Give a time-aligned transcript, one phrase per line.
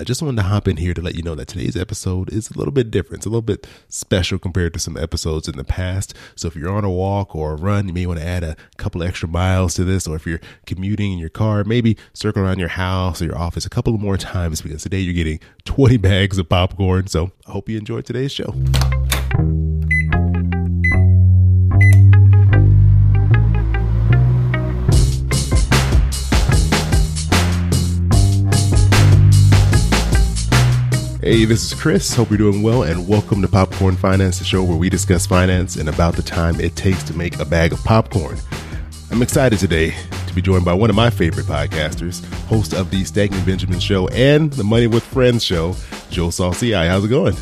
[0.00, 2.50] I just wanted to hop in here to let you know that today's episode is
[2.50, 3.18] a little bit different.
[3.18, 6.16] It's a little bit special compared to some episodes in the past.
[6.36, 8.56] So if you're on a walk or a run, you may want to add a
[8.78, 10.06] couple extra miles to this.
[10.06, 13.66] Or if you're commuting in your car, maybe circle around your house or your office
[13.66, 17.06] a couple more times because today you're getting 20 bags of popcorn.
[17.06, 18.54] So I hope you enjoyed today's show.
[31.22, 32.14] Hey, this is Chris.
[32.14, 35.76] Hope you're doing well, and welcome to Popcorn Finance, the show where we discuss finance
[35.76, 38.38] and about the time it takes to make a bag of popcorn.
[39.10, 39.94] I'm excited today
[40.26, 44.08] to be joined by one of my favorite podcasters, host of the Stacking Benjamin Show
[44.08, 45.76] and the Money with Friends Show,
[46.08, 46.88] Joe Saul-Sehy.
[46.88, 47.36] How's it going?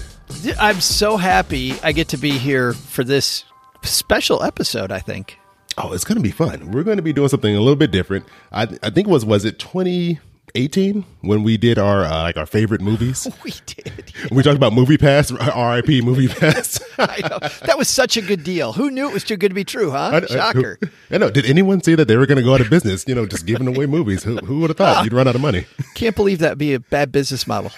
[0.59, 3.45] I'm so happy I get to be here for this
[3.83, 4.91] special episode.
[4.91, 5.39] I think.
[5.77, 6.73] Oh, it's going to be fun.
[6.73, 8.27] We're going to be doing something a little bit different.
[8.51, 10.19] I, I think it was was it 20
[10.55, 13.27] 18 when we did our uh, like our favorite movies.
[13.45, 14.13] We did.
[14.31, 16.81] We talked about Movie Pass, RIP Movie Pass.
[16.99, 17.39] I know.
[17.67, 18.73] That was such a good deal.
[18.73, 20.21] Who knew it was too good to be true, huh?
[20.23, 20.79] I, Shocker.
[20.83, 21.31] I, I know.
[21.31, 23.47] Did anyone say that they were going to go out of business, you know, just
[23.47, 24.25] giving away movies?
[24.25, 25.67] Who, who would have thought you'd run out of money?
[25.95, 27.71] Can't believe that'd be a bad business model.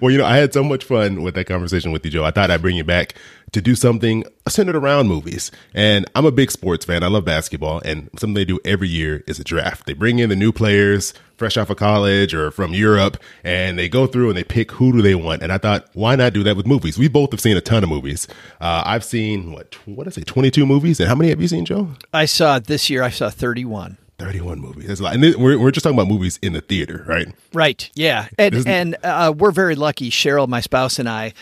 [0.00, 2.24] Well, you know, I had so much fun with that conversation with you, Joe.
[2.24, 3.14] I thought I'd bring you back
[3.52, 5.50] to do something centered around movies.
[5.74, 7.02] And I'm a big sports fan.
[7.02, 7.80] I love basketball.
[7.84, 9.86] And something they do every year is a draft.
[9.86, 13.88] They bring in the new players fresh off of college or from Europe and they
[13.88, 15.42] go through and they pick who do they want.
[15.42, 16.98] And I thought, why not do that with movies?
[16.98, 18.26] We both have seen a ton of movies.
[18.60, 20.98] Uh, I've seen what, what did I say, 22 movies.
[20.98, 21.90] And how many have you seen, Joe?
[22.12, 23.98] I saw this year, I saw 31.
[24.18, 24.88] 31 movies.
[24.88, 25.14] That's a lot.
[25.14, 27.28] And we're, we're just talking about movies in the theater, right?
[27.52, 27.88] Right.
[27.94, 28.28] Yeah.
[28.36, 30.10] And, and uh, we're very lucky.
[30.10, 31.34] Cheryl, my spouse, and I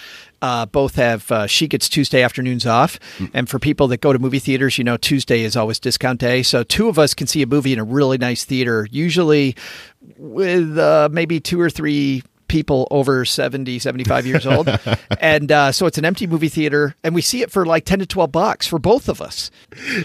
[0.43, 3.01] uh, both have, uh, she gets Tuesday afternoons off.
[3.19, 3.31] Mm.
[3.33, 6.43] And for people that go to movie theaters, you know, Tuesday is always discount day.
[6.43, 9.57] So two of us can see a movie in a really nice theater, usually
[10.19, 14.69] with uh, maybe two or three people over 70, 75 years old.
[15.21, 18.01] and uh, so it's an empty movie theater, and we see it for like 10
[18.01, 19.51] to 12 bucks for both of us.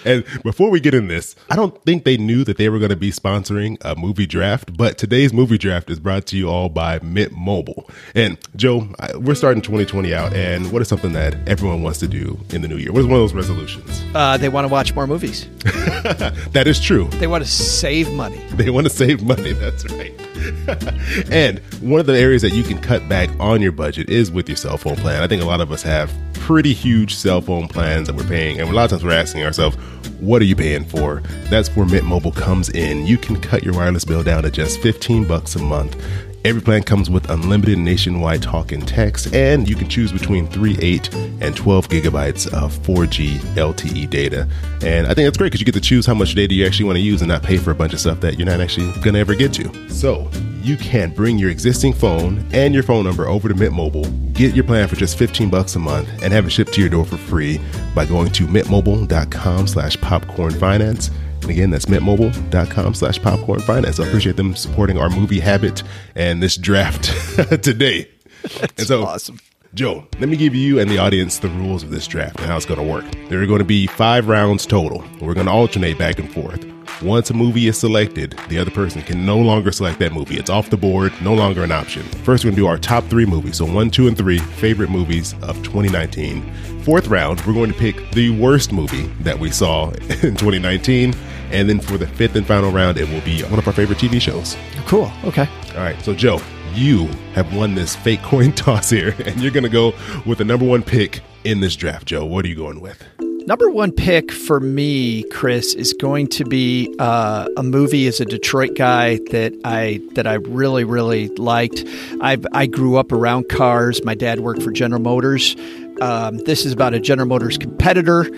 [0.05, 2.89] And before we get in this, I don't think they knew that they were going
[2.89, 6.69] to be sponsoring a movie draft, but today's movie draft is brought to you all
[6.69, 7.89] by Mint Mobile.
[8.15, 12.39] And Joe, we're starting 2020 out, and what is something that everyone wants to do
[12.49, 12.91] in the new year?
[12.91, 14.03] What is one of those resolutions?
[14.13, 15.47] Uh, they want to watch more movies.
[15.63, 17.07] that is true.
[17.13, 18.41] They want to save money.
[18.53, 19.53] They want to save money.
[19.61, 20.20] That's right.
[21.31, 24.47] and one of the areas that you can cut back on your budget is with
[24.49, 25.21] your cell phone plan.
[25.21, 28.59] I think a lot of us have pretty huge cell phone plans that we're paying,
[28.59, 29.75] and a lot of times we're asking ourselves,
[30.19, 31.21] what are you paying for?
[31.49, 33.05] That's where Mint Mobile comes in.
[33.05, 35.95] You can cut your wireless bill down to just 15 bucks a month.
[36.43, 40.75] Every plan comes with unlimited nationwide talk and text, and you can choose between 3,
[40.81, 44.47] 8, and 12 gigabytes of 4G LTE data.
[44.83, 46.85] And I think that's great because you get to choose how much data you actually
[46.85, 48.91] want to use and not pay for a bunch of stuff that you're not actually
[49.01, 49.89] going to ever get to.
[49.89, 50.31] So
[50.63, 54.55] you can bring your existing phone and your phone number over to Mint Mobile, get
[54.55, 57.05] your plan for just 15 bucks a month, and have it shipped to your door
[57.05, 57.59] for free
[57.93, 63.99] by going to mintmobile.com slash popcorn finance and again, that's mintmobile.com slash popcorn finance.
[63.99, 65.83] I appreciate them supporting our movie habit
[66.15, 67.05] and this draft
[67.63, 68.09] today.
[68.41, 69.39] That's and so, awesome.
[69.73, 72.57] Joe, let me give you and the audience the rules of this draft and how
[72.57, 73.05] it's going to work.
[73.29, 75.01] There are going to be five rounds total.
[75.21, 76.65] We're going to alternate back and forth.
[77.01, 80.37] Once a movie is selected, the other person can no longer select that movie.
[80.37, 82.03] It's off the board, no longer an option.
[82.03, 83.57] First, we're going to do our top three movies.
[83.57, 86.81] So, one, two, and three favorite movies of 2019.
[86.81, 89.89] Fourth round, we're going to pick the worst movie that we saw
[90.21, 91.15] in 2019.
[91.51, 93.99] And then for the fifth and final round, it will be one of our favorite
[93.99, 94.57] TV shows.
[94.85, 95.09] Cool.
[95.23, 95.47] Okay.
[95.75, 95.99] All right.
[96.03, 96.41] So, Joe,
[96.75, 99.93] you have won this fake coin toss here, and you're going to go
[100.25, 102.25] with the number one pick in this draft, Joe.
[102.25, 103.03] What are you going with?
[103.47, 108.25] Number one pick for me, Chris, is going to be uh, a movie as a
[108.25, 111.83] Detroit guy that I that I really really liked.
[112.21, 114.03] I I grew up around cars.
[114.03, 115.55] My dad worked for General Motors.
[116.01, 118.29] Um, this is about a General Motors competitor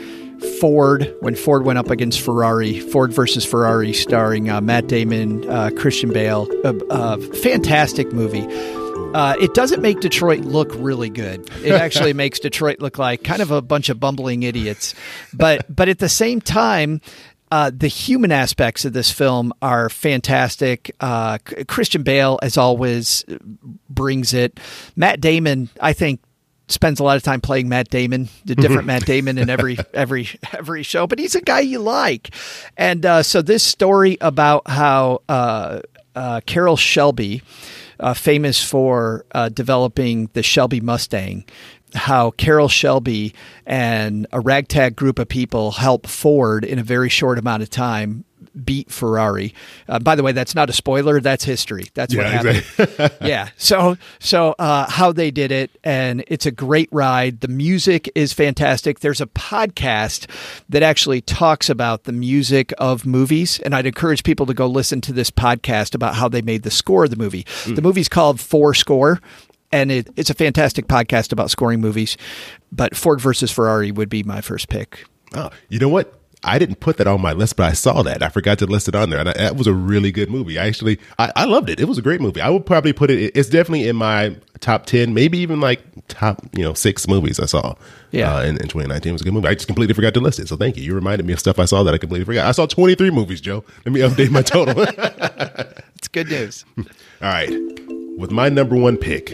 [0.59, 5.71] Ford when Ford went up against Ferrari, Ford versus Ferrari, starring uh, Matt Damon, uh,
[5.75, 6.47] Christian Bale.
[6.63, 8.47] A, a fantastic movie.
[9.13, 11.49] Uh, it doesn't make Detroit look really good.
[11.63, 14.95] It actually makes Detroit look like kind of a bunch of bumbling idiots.
[15.33, 16.99] But but at the same time,
[17.51, 20.95] uh, the human aspects of this film are fantastic.
[20.99, 21.37] Uh,
[21.67, 23.23] Christian Bale, as always,
[23.89, 24.59] brings it.
[24.95, 26.19] Matt Damon, I think,
[26.67, 30.27] spends a lot of time playing Matt Damon, the different Matt Damon in every every
[30.51, 32.33] every show, but he's a guy you like.
[32.77, 35.81] And uh, so this story about how uh,
[36.15, 37.41] uh, Carroll Shelby,
[37.99, 41.45] uh, famous for uh, developing the Shelby Mustang.
[41.95, 43.33] how Carroll Shelby
[43.65, 48.25] and a ragtag group of people help Ford in a very short amount of time
[48.63, 49.53] beat Ferrari.
[49.87, 51.19] Uh, by the way, that's not a spoiler.
[51.19, 51.85] That's history.
[51.93, 52.57] That's what Yeah, happened.
[52.57, 53.09] exactly.
[53.29, 53.49] yeah.
[53.57, 57.41] So so uh, how they did it, and it's a great ride.
[57.41, 58.99] The music is fantastic.
[58.99, 60.29] There's a podcast
[60.69, 65.01] that actually talks about the music of movies, and I'd encourage people to go listen
[65.01, 67.45] to this podcast about how they made the score of the movie.
[67.65, 69.19] The movie's called Four Score.
[69.71, 72.15] And it, it's a fantastic podcast about scoring movies,
[72.71, 75.03] but Ford versus Ferrari would be my first pick.
[75.35, 76.13] Oh, you know what?
[76.43, 78.21] I didn't put that on my list, but I saw that.
[78.21, 80.59] I forgot to list it on there, and I, that was a really good movie.
[80.59, 81.79] I actually, I, I loved it.
[81.79, 82.41] It was a great movie.
[82.41, 83.31] I would probably put it.
[83.35, 87.45] It's definitely in my top ten, maybe even like top, you know, six movies I
[87.45, 87.75] saw.
[88.11, 88.35] Yeah.
[88.35, 89.47] uh, in, in 2019 it was a good movie.
[89.47, 90.47] I just completely forgot to list it.
[90.47, 90.83] So thank you.
[90.83, 92.45] You reminded me of stuff I saw that I completely forgot.
[92.45, 93.63] I saw 23 movies, Joe.
[93.85, 94.85] Let me update my total.
[95.95, 96.65] It's good news.
[96.77, 96.85] All
[97.21, 97.49] right.
[98.17, 99.29] With my number one pick,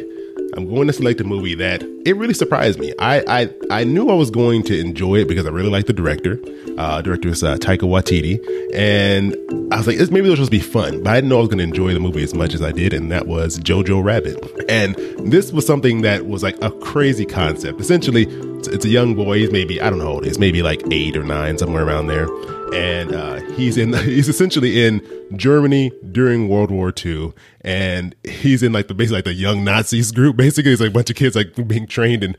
[0.60, 2.94] I'm going to select a movie that it really surprised me.
[3.00, 5.94] I I, I knew I was going to enjoy it because I really like the
[5.94, 6.38] director.
[6.78, 8.40] Uh, director is uh, Taika Waititi,
[8.74, 9.34] and
[9.74, 11.02] I was like, this, maybe will just be fun.
[11.02, 12.74] But I didn't know I was going to enjoy the movie as much as I
[12.74, 14.38] did, and that was Jojo Rabbit.
[14.68, 14.96] And
[15.32, 17.80] this was something that was like a crazy concept.
[17.80, 18.24] Essentially,
[18.58, 19.38] it's, it's a young boy.
[19.40, 21.86] He's maybe I don't know how old he is, maybe like eight or nine, somewhere
[21.86, 22.28] around there.
[22.74, 25.02] And uh, he's in he's essentially in
[25.36, 30.12] Germany during World War II, and he's in like the basically like the young Nazis
[30.12, 30.36] group.
[30.36, 32.36] Basically, it's like a bunch of kids like being trained in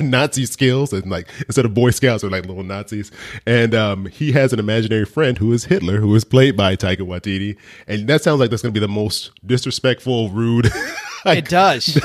[0.00, 3.10] Nazi skills, and like instead of Boy Scouts, are like little Nazis.
[3.46, 7.00] And um, he has an imaginary friend who is Hitler, who is played by Taika
[7.00, 7.56] Waititi.
[7.86, 10.70] And that sounds like that's going to be the most disrespectful, rude.
[11.26, 12.00] It does.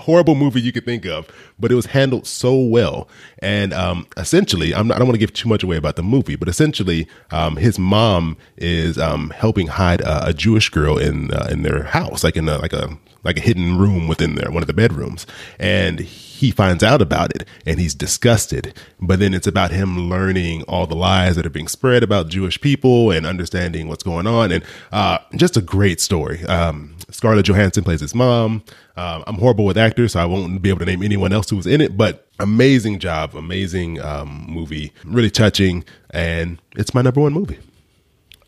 [0.00, 3.08] Horrible movie you could think of, but it was handled so well.
[3.38, 6.02] And um, essentially, I'm not, I don't want to give too much away about the
[6.02, 11.32] movie, but essentially, um, his mom is um, helping hide a, a Jewish girl in
[11.32, 14.50] uh, in their house, like in a, like a like a hidden room within there,
[14.50, 15.26] one of the bedrooms,
[15.58, 18.74] and he finds out about it and he's disgusted.
[19.00, 22.60] But then it's about him learning all the lies that are being spread about Jewish
[22.60, 26.44] people and understanding what's going on, and uh, just a great story.
[26.44, 28.62] Um, Scarlett Johansson plays his mom.
[28.96, 31.56] Um, I'm horrible with actors, so I won't be able to name anyone else who
[31.56, 37.20] was in it, but amazing job, amazing um, movie, really touching, and it's my number
[37.20, 37.58] one movie.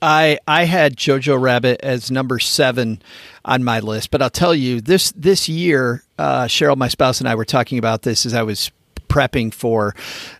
[0.02, 3.00] I I had Jojo Rabbit as number seven
[3.44, 7.28] on my list, but I'll tell you this this year, uh, Cheryl, my spouse, and
[7.28, 8.72] I were talking about this as I was
[9.08, 9.94] prepping for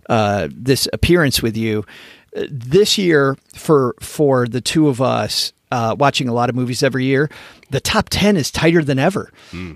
[0.08, 1.84] uh, this appearance with you.
[2.50, 7.04] This year, for for the two of us, uh, watching a lot of movies every
[7.04, 7.30] year,
[7.70, 9.30] the top ten is tighter than ever.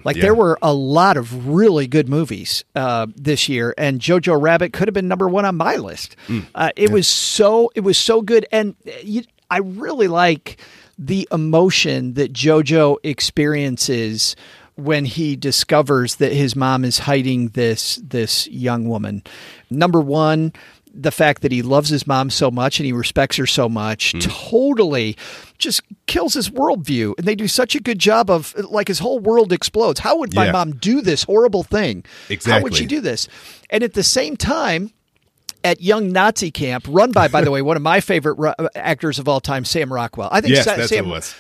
[0.05, 0.23] like yeah.
[0.23, 4.89] there were a lot of really good movies uh, this year, and Jojo Rabbit could
[4.89, 6.17] have been number one on my list.
[6.55, 10.61] uh, it was so it was so good, and uh, you, I really like
[10.99, 14.35] the emotion that Jojo experiences
[14.77, 19.23] when he discovers that his mom is hiding this this young woman.
[19.71, 20.53] Number one,
[20.93, 24.13] the fact that he loves his mom so much and he respects her so much
[24.13, 24.19] hmm.
[24.21, 25.17] totally
[25.59, 27.15] just kills his worldview.
[27.19, 30.01] And they do such a good job of like his whole world explodes.
[30.01, 30.53] How would my Yeah.
[30.53, 32.05] mom do this horrible thing?
[32.29, 32.53] Exactly.
[32.53, 33.29] How would she do this?
[33.71, 34.93] And at the same time,
[35.67, 39.19] at Young Nazi Camp, run by, by the way, one of my favorite ro- actors
[39.19, 40.29] of all time, Sam Rockwell.
[40.31, 41.35] I think Yes, Sa- that's Sam, was.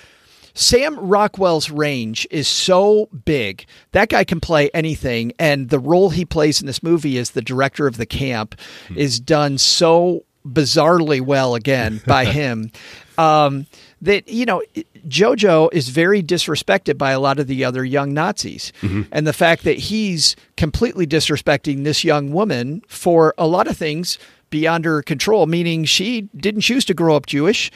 [0.52, 3.66] Sam Rockwell's range is so big.
[3.92, 5.32] That guy can play anything.
[5.38, 8.58] And the role he plays in this movie as the director of the camp
[8.94, 12.70] is done so bizarrely well again by him.
[13.18, 13.66] Um,
[14.02, 14.62] that you know,
[15.08, 19.02] JoJo is very disrespected by a lot of the other young Nazis, mm-hmm.
[19.12, 24.18] and the fact that he's completely disrespecting this young woman for a lot of things
[24.50, 27.70] beyond her control, meaning she didn't choose to grow up Jewish.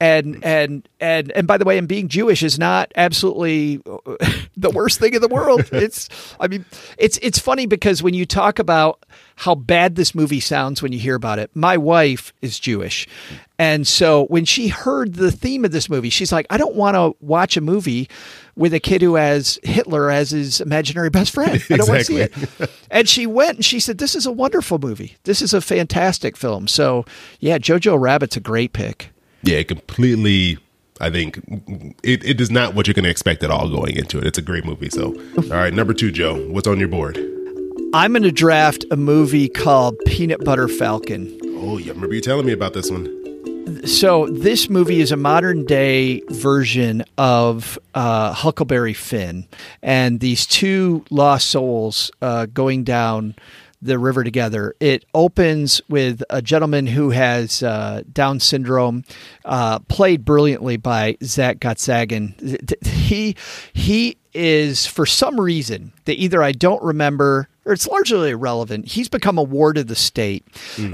[0.00, 0.44] And hmm.
[0.44, 3.76] and and and by the way, and being Jewish is not absolutely
[4.56, 5.68] the worst thing in the world.
[5.72, 6.08] It's
[6.40, 6.64] I mean,
[6.98, 9.04] it's it's funny because when you talk about
[9.36, 13.06] how bad this movie sounds when you hear about it, my wife is Jewish,
[13.58, 16.96] and so when she heard the theme of this movie, she's like, I don't want
[16.96, 18.08] to watch a movie
[18.56, 21.62] with a kid who has Hitler as his imaginary best friend.
[21.70, 22.32] I don't want to see it.
[22.90, 25.16] And she went and she said, This is a wonderful movie.
[25.24, 26.68] This is a fantastic film.
[26.68, 27.04] So,
[27.40, 29.10] yeah, Jojo Rabbit's a great pick.
[29.44, 30.58] Yeah, it completely.
[31.00, 31.38] I think
[32.02, 34.26] it, it is not what you're going to expect at all going into it.
[34.26, 34.88] It's a great movie.
[34.90, 37.18] So, all right, number two, Joe, what's on your board?
[37.92, 41.38] I'm going to draft a movie called Peanut Butter Falcon.
[41.58, 43.86] Oh, yeah, remember you telling me about this one.
[43.86, 49.46] So, this movie is a modern day version of uh, Huckleberry Finn
[49.82, 53.34] and these two lost souls uh, going down
[53.84, 54.74] the river together.
[54.80, 59.04] It opens with a gentleman who has uh, Down syndrome,
[59.44, 62.34] uh, played brilliantly by Zach Gottsagen.
[62.84, 63.36] He
[63.72, 68.88] he is for some reason that either I don't remember or it's largely irrelevant.
[68.88, 70.44] He's become a ward of the state.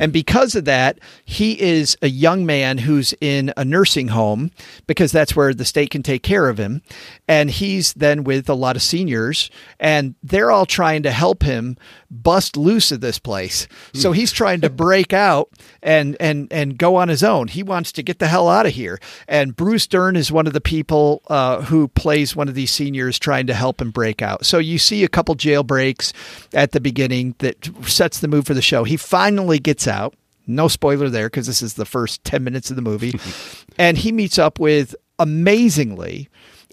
[0.01, 4.51] And because of that, he is a young man who's in a nursing home
[4.87, 6.83] because that's where the state can take care of him.
[7.27, 11.77] And he's then with a lot of seniors, and they're all trying to help him
[12.11, 13.69] bust loose of this place.
[13.95, 15.51] So he's trying to break out
[15.83, 17.49] and and and go on his own.
[17.49, 18.99] He wants to get the hell out of here.
[19.29, 23.19] And Bruce Dern is one of the people uh, who plays one of these seniors
[23.19, 24.45] trying to help him break out.
[24.45, 26.13] So you see a couple jailbreaks
[26.61, 28.85] at the beginning that sets the mood for the show.
[28.85, 30.15] He finally gets out.
[30.47, 33.19] No spoiler there because this is the first 10 minutes of the movie.
[33.79, 36.29] and he meets up with amazingly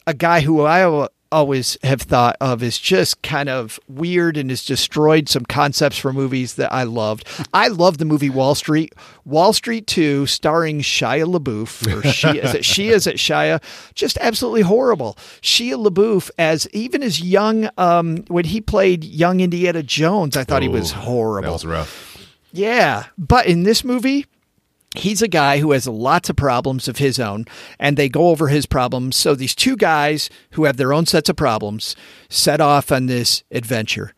[0.05, 4.65] a guy who I always have thought of as just kind of weird and has
[4.65, 7.27] destroyed some concepts for movies that I loved.
[7.53, 8.93] I love the movie Wall Street.
[9.25, 12.91] Wall Street 2, starring Shia LaBeouf, or Shia, is it Shia?
[12.91, 13.61] Is it Shia?
[13.93, 15.17] Just absolutely horrible.
[15.41, 20.61] Shia LaBeouf, as even as young, um, when he played young Indiana Jones, I thought
[20.61, 21.47] he was horrible.
[21.47, 22.27] That was rough.
[22.53, 24.25] Yeah, but in this movie,
[24.97, 27.45] he's a guy who has lots of problems of his own,
[27.79, 29.15] and they go over his problems.
[29.15, 31.95] So these two guys who have their own sets of problems
[32.29, 34.13] set off on this adventure.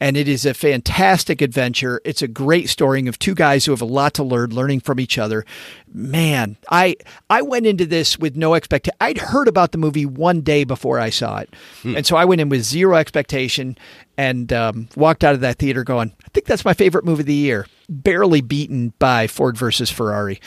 [0.00, 2.00] And it is a fantastic adventure.
[2.04, 4.98] It's a great story of two guys who have a lot to learn, learning from
[5.00, 5.44] each other.
[5.92, 6.96] Man, I
[7.30, 8.96] I went into this with no expectation.
[9.00, 12.40] I'd heard about the movie one day before I saw it, and so I went
[12.40, 13.78] in with zero expectation
[14.16, 17.26] and um, walked out of that theater going, I think that's my favorite movie of
[17.26, 17.66] the year.
[17.88, 20.40] Barely beaten by Ford versus Ferrari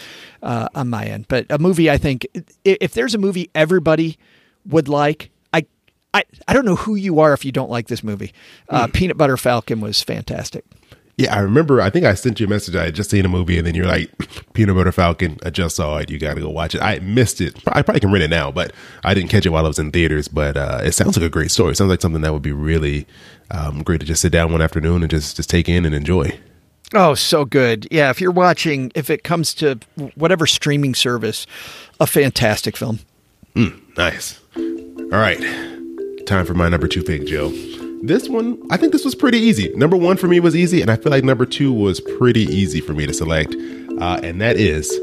[0.44, 2.28] uh, on my end, but a movie I think
[2.64, 4.18] if there's a movie everybody
[4.66, 5.32] would like,
[6.18, 6.24] I.
[6.48, 8.34] I, don't know who you are if you don't like this movie.
[8.70, 10.66] Uh, Peanut Butter Falcon was fantastic.
[11.18, 11.82] Yeah, I remember.
[11.82, 12.76] I think I sent you a message.
[12.76, 14.12] I had just seen a movie, and then you're like,
[14.54, 16.12] "Peanut Butter Falcon." I just saw it.
[16.12, 16.82] You got to go watch it.
[16.82, 17.56] I missed it.
[17.68, 18.72] I probably can rent it now, but
[19.04, 20.28] I didn't catch it while I was in theaters.
[20.28, 21.72] But uh, it sounds like a great story.
[21.72, 23.08] It sounds like something that would be really
[23.50, 26.40] um, great to just sit down one afternoon and just just take in and enjoy.
[26.94, 27.88] Oh, so good.
[27.92, 29.80] Yeah, if you're watching, if it comes to
[30.16, 31.46] whatever streaming service,
[32.00, 33.00] a fantastic film.
[33.98, 34.40] Nice.
[34.56, 35.77] All right.
[36.28, 37.48] Time for my number two pick, Joe.
[38.04, 39.74] This one, I think this was pretty easy.
[39.76, 42.82] Number one for me was easy, and I feel like number two was pretty easy
[42.82, 43.56] for me to select.
[44.02, 44.94] Uh, and that is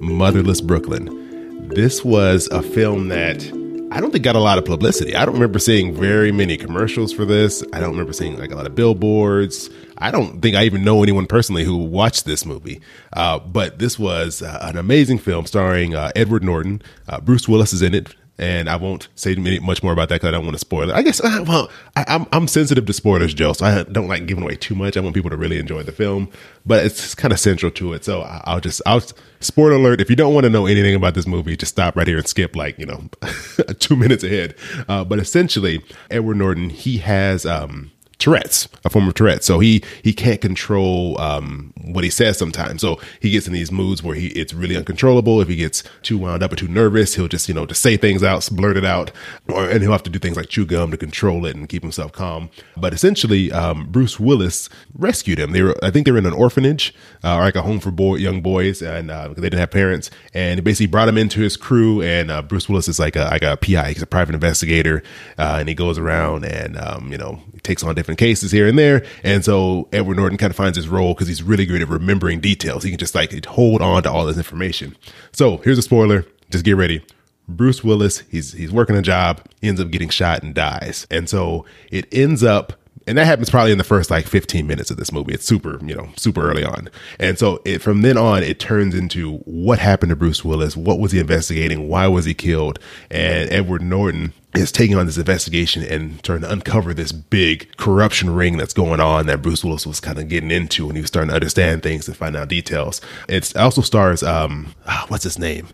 [0.00, 1.68] Motherless Brooklyn.
[1.68, 3.44] This was a film that
[3.92, 5.14] I don't think got a lot of publicity.
[5.14, 7.62] I don't remember seeing very many commercials for this.
[7.74, 9.68] I don't remember seeing like a lot of billboards.
[9.98, 12.80] I don't think I even know anyone personally who watched this movie.
[13.12, 16.80] Uh, but this was uh, an amazing film starring uh, Edward Norton.
[17.06, 18.14] Uh, Bruce Willis is in it.
[18.36, 20.92] And I won't say much more about that because I don't want to spoil it.
[20.92, 24.26] I guess, uh, well, I, I'm, I'm sensitive to spoilers, Joe, so I don't like
[24.26, 24.96] giving away too much.
[24.96, 26.28] I want people to really enjoy the film,
[26.66, 28.04] but it's kind of central to it.
[28.04, 29.02] So I- I'll just, I'll,
[29.38, 32.08] spoiler alert, if you don't want to know anything about this movie, just stop right
[32.08, 33.08] here and skip like, you know,
[33.78, 34.56] two minutes ahead.
[34.88, 37.92] Uh, but essentially, Edward Norton, he has, um,
[38.24, 39.44] Tourette's, a form of Tourette's.
[39.44, 42.80] So he he can't control um, what he says sometimes.
[42.80, 45.42] So he gets in these moods where he it's really uncontrollable.
[45.42, 47.98] If he gets too wound up or too nervous, he'll just you know just say
[47.98, 49.12] things out, blurt it out,
[49.46, 51.82] or and he'll have to do things like chew gum to control it and keep
[51.82, 52.48] himself calm.
[52.78, 55.52] But essentially, um, Bruce Willis rescued him.
[55.52, 57.90] They were I think they were in an orphanage uh, or like a home for
[57.90, 60.10] boy young boys, and uh, they didn't have parents.
[60.32, 62.00] And he basically brought him into his crew.
[62.00, 63.92] And uh, Bruce Willis is like a like a PI.
[63.92, 65.02] He's a private investigator,
[65.36, 68.78] uh, and he goes around and um, you know takes on different cases here and
[68.78, 69.04] there.
[69.22, 72.40] And so Edward Norton kind of finds his role because he's really great at remembering
[72.40, 72.84] details.
[72.84, 74.96] He can just like hold on to all this information.
[75.32, 76.26] So here's a spoiler.
[76.50, 77.04] Just get ready.
[77.46, 81.06] Bruce Willis, he's he's working a job, ends up getting shot and dies.
[81.10, 82.72] And so it ends up
[83.06, 85.34] and that happens probably in the first like 15 minutes of this movie.
[85.34, 86.88] It's super, you know, super early on.
[87.18, 90.76] And so it from then on it turns into what happened to Bruce Willis?
[90.76, 91.88] What was he investigating?
[91.88, 92.78] Why was he killed?
[93.10, 98.30] And Edward Norton is taking on this investigation and trying to uncover this big corruption
[98.30, 101.08] ring that's going on that Bruce Willis was kind of getting into and he was
[101.08, 103.00] starting to understand things and find out details.
[103.28, 105.68] It also stars um ah, what's his name?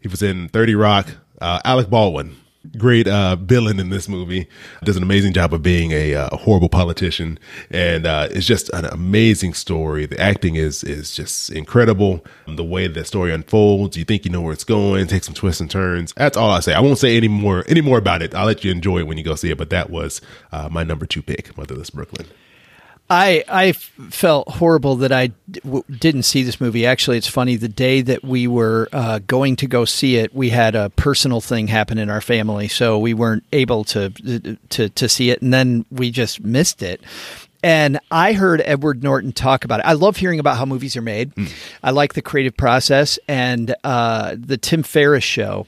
[0.00, 1.08] He was in 30 Rock,
[1.40, 2.36] uh, Alec Baldwin.
[2.78, 4.48] Great uh, villain in this movie.
[4.84, 7.38] Does an amazing job of being a, uh, horrible politician,
[7.70, 10.06] and uh, it's just an amazing story.
[10.06, 12.24] The acting is is just incredible.
[12.46, 15.08] The way the story unfolds, you think you know where it's going.
[15.08, 16.12] Takes some twists and turns.
[16.14, 16.72] That's all I say.
[16.74, 18.34] I won't say any more any more about it.
[18.34, 19.58] I'll let you enjoy it when you go see it.
[19.58, 20.20] But that was
[20.52, 22.28] uh, my number two pick, Motherless Brooklyn.
[23.12, 26.86] I I felt horrible that I d- w- didn't see this movie.
[26.86, 27.56] Actually, it's funny.
[27.56, 31.40] The day that we were uh, going to go see it, we had a personal
[31.42, 34.10] thing happen in our family, so we weren't able to
[34.70, 37.02] to to see it, and then we just missed it.
[37.64, 39.86] And I heard Edward Norton talk about it.
[39.86, 41.32] I love hearing about how movies are made.
[41.82, 45.66] I like the creative process, and uh, the Tim Ferriss show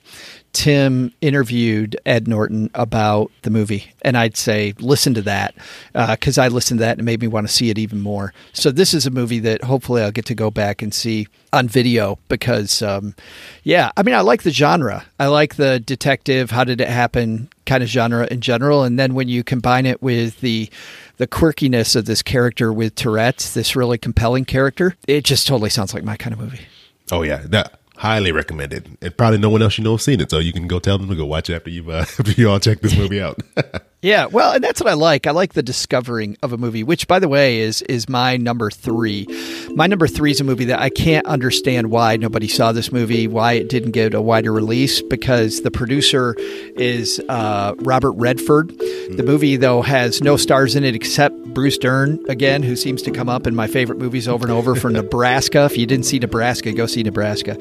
[0.55, 5.55] Tim interviewed Ed Norton about the movie, and I'd say listen to that
[5.93, 8.01] because uh, I listened to that and it made me want to see it even
[8.01, 8.33] more.
[8.53, 11.67] So this is a movie that hopefully I'll get to go back and see on
[11.67, 13.17] video because, um,
[13.65, 15.05] yeah, I mean I like the genre.
[15.19, 16.53] I like the detective.
[16.53, 17.49] How did it happen?
[17.67, 20.71] Kind of genre in general, and then when you combine it with the
[21.17, 25.95] the quirkiness of this character with Tourette's, this really compelling character, it just totally sounds
[25.95, 26.67] like my kind of movie.
[27.11, 28.99] Oh yeah, that highly recommended.
[29.01, 30.99] And probably no one else you know has seen it, so you can go tell
[30.99, 33.41] them to go watch it after you uh, after you all check this movie out.
[34.05, 35.27] Yeah, well, and that's what I like.
[35.27, 38.71] I like the discovering of a movie, which, by the way, is is my number
[38.71, 39.27] three.
[39.71, 43.27] My number three is a movie that I can't understand why nobody saw this movie,
[43.27, 46.35] why it didn't get a wider release, because the producer
[46.77, 48.69] is uh, Robert Redford.
[48.69, 49.17] Mm-hmm.
[49.17, 53.11] The movie, though, has no stars in it except Bruce Dern again, who seems to
[53.11, 55.65] come up in my favorite movies over and over for Nebraska.
[55.65, 57.57] If you didn't see Nebraska, go see Nebraska.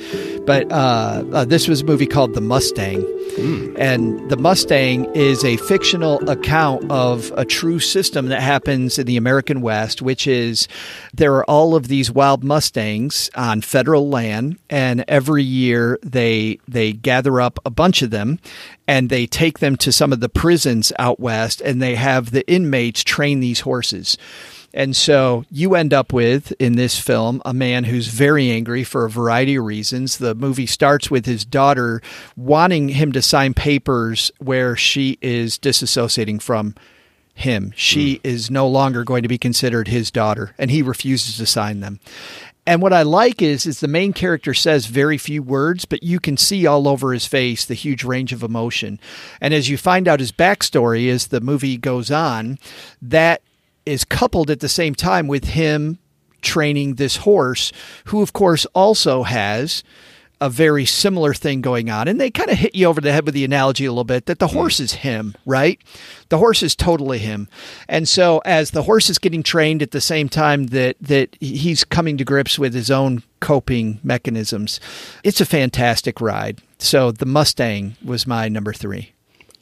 [0.45, 3.75] But uh, uh, this was a movie called The Mustang, mm.
[3.77, 9.17] and The Mustang is a fictional account of a true system that happens in the
[9.17, 10.67] American West, which is
[11.13, 16.93] there are all of these wild mustangs on federal land, and every year they they
[16.93, 18.39] gather up a bunch of them,
[18.87, 22.47] and they take them to some of the prisons out west, and they have the
[22.49, 24.17] inmates train these horses.
[24.73, 29.05] And so you end up with, in this film, a man who's very angry for
[29.05, 30.17] a variety of reasons.
[30.17, 32.01] The movie starts with his daughter
[32.35, 36.73] wanting him to sign papers where she is disassociating from
[37.35, 37.71] him.
[37.75, 38.21] She mm.
[38.23, 41.99] is no longer going to be considered his daughter, and he refuses to sign them.
[42.65, 46.19] And what I like is is the main character says very few words, but you
[46.19, 48.99] can see all over his face the huge range of emotion.
[49.41, 52.57] And as you find out his backstory as the movie goes on,
[53.01, 53.41] that
[53.85, 55.99] is coupled at the same time with him
[56.41, 57.71] training this horse,
[58.05, 59.83] who, of course, also has
[60.43, 62.09] a very similar thing going on.
[62.09, 64.25] And they kind of hit you over the head with the analogy a little bit
[64.25, 64.57] that the hmm.
[64.57, 65.79] horse is him, right?
[66.27, 67.47] The horse is totally him.
[67.87, 71.85] And so as the horse is getting trained at the same time that that he's
[71.85, 74.81] coming to grips with his own coping mechanisms,
[75.23, 76.61] it's a fantastic ride.
[76.77, 79.13] So the Mustang was my number 3.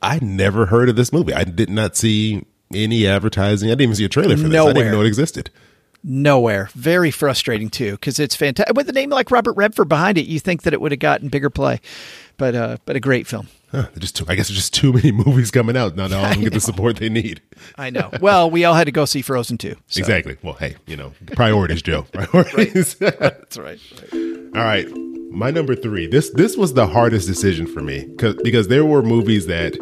[0.01, 1.35] I never heard of this movie.
[1.35, 3.69] I did not see any advertising.
[3.69, 4.51] I didn't even see a trailer for this.
[4.51, 4.71] Nowhere.
[4.71, 5.51] I didn't even know it existed.
[6.03, 6.69] Nowhere.
[6.73, 8.75] Very frustrating too, because it's fantastic.
[8.75, 11.29] With a name like Robert Redford behind it, you think that it would have gotten
[11.29, 11.79] bigger play,
[12.37, 13.47] but uh, but a great film.
[13.71, 15.95] Huh, just too, I guess there's just too many movies coming out.
[15.95, 17.41] Not all of them get the support they need.
[17.77, 18.09] I know.
[18.19, 19.75] Well, we all had to go see Frozen too.
[19.87, 19.99] So.
[19.99, 20.37] Exactly.
[20.41, 22.01] Well, hey, you know, priorities, Joe.
[22.11, 22.97] Priorities.
[22.99, 23.17] right.
[23.19, 23.79] That's right.
[24.11, 24.13] right.
[24.55, 24.87] All right.
[25.31, 26.07] My number three.
[26.07, 29.75] This this was the hardest decision for me because because there were movies that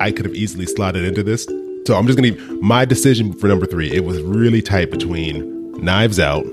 [0.00, 1.46] I could have easily slotted into this.
[1.86, 3.92] So I'm just gonna my decision for number three.
[3.92, 6.44] It was really tight between Knives Out,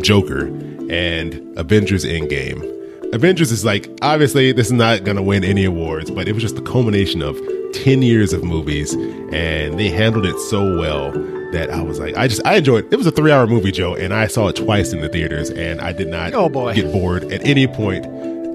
[0.00, 0.46] Joker,
[0.88, 2.64] and Avengers Endgame.
[3.12, 6.56] Avengers is like obviously this is not gonna win any awards, but it was just
[6.56, 7.38] the culmination of
[7.74, 11.12] ten years of movies, and they handled it so well
[11.52, 12.86] that I was like, I just I enjoyed.
[12.86, 12.94] It.
[12.94, 15.50] it was a three hour movie, Joe, and I saw it twice in the theaters,
[15.50, 16.74] and I did not oh boy.
[16.74, 18.06] get bored at any point.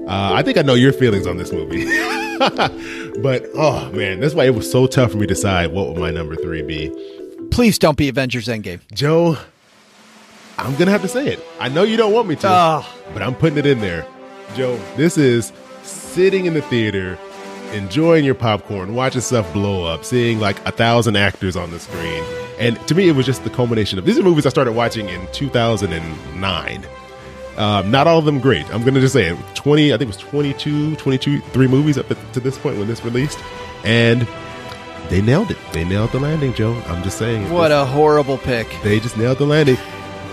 [0.08, 1.84] Uh, I think I know your feelings on this movie.
[3.22, 5.98] but oh man, that's why it was so tough for me to decide what would
[5.98, 6.90] my number three be.
[7.50, 8.80] Please don't be Avengers Endgame.
[8.92, 9.36] Joe,
[10.58, 11.40] I'm gonna have to say it.
[11.60, 12.86] I know you don't want me to, oh.
[13.12, 14.06] but I'm putting it in there.
[14.54, 17.18] Joe, this is sitting in the theater,
[17.72, 22.24] enjoying your popcorn, watching stuff blow up, seeing like a thousand actors on the screen.
[22.58, 25.08] And to me, it was just the culmination of these are movies I started watching
[25.08, 26.86] in 2009.
[27.56, 28.66] Um, not all of them great.
[28.72, 29.38] I'm going to just say it.
[29.54, 33.04] 20, I think it was 22, 22, three movies up to this point when this
[33.04, 33.38] released.
[33.84, 34.26] And
[35.08, 35.58] they nailed it.
[35.72, 36.74] They nailed the landing, Joe.
[36.86, 37.50] I'm just saying.
[37.52, 38.66] What a horrible pick.
[38.82, 39.76] They just nailed the landing.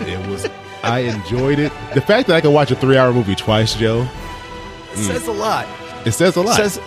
[0.00, 0.48] It was,
[0.82, 1.72] I enjoyed it.
[1.94, 4.02] The fact that I can watch a three hour movie twice, Joe.
[4.92, 5.66] It mm, says a lot.
[6.04, 6.58] It says a lot.
[6.58, 6.80] It says,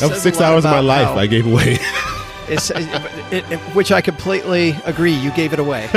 [0.00, 1.78] that was six hours of my life I gave away.
[2.50, 5.12] It, it, which I completely agree.
[5.12, 5.88] You gave it away.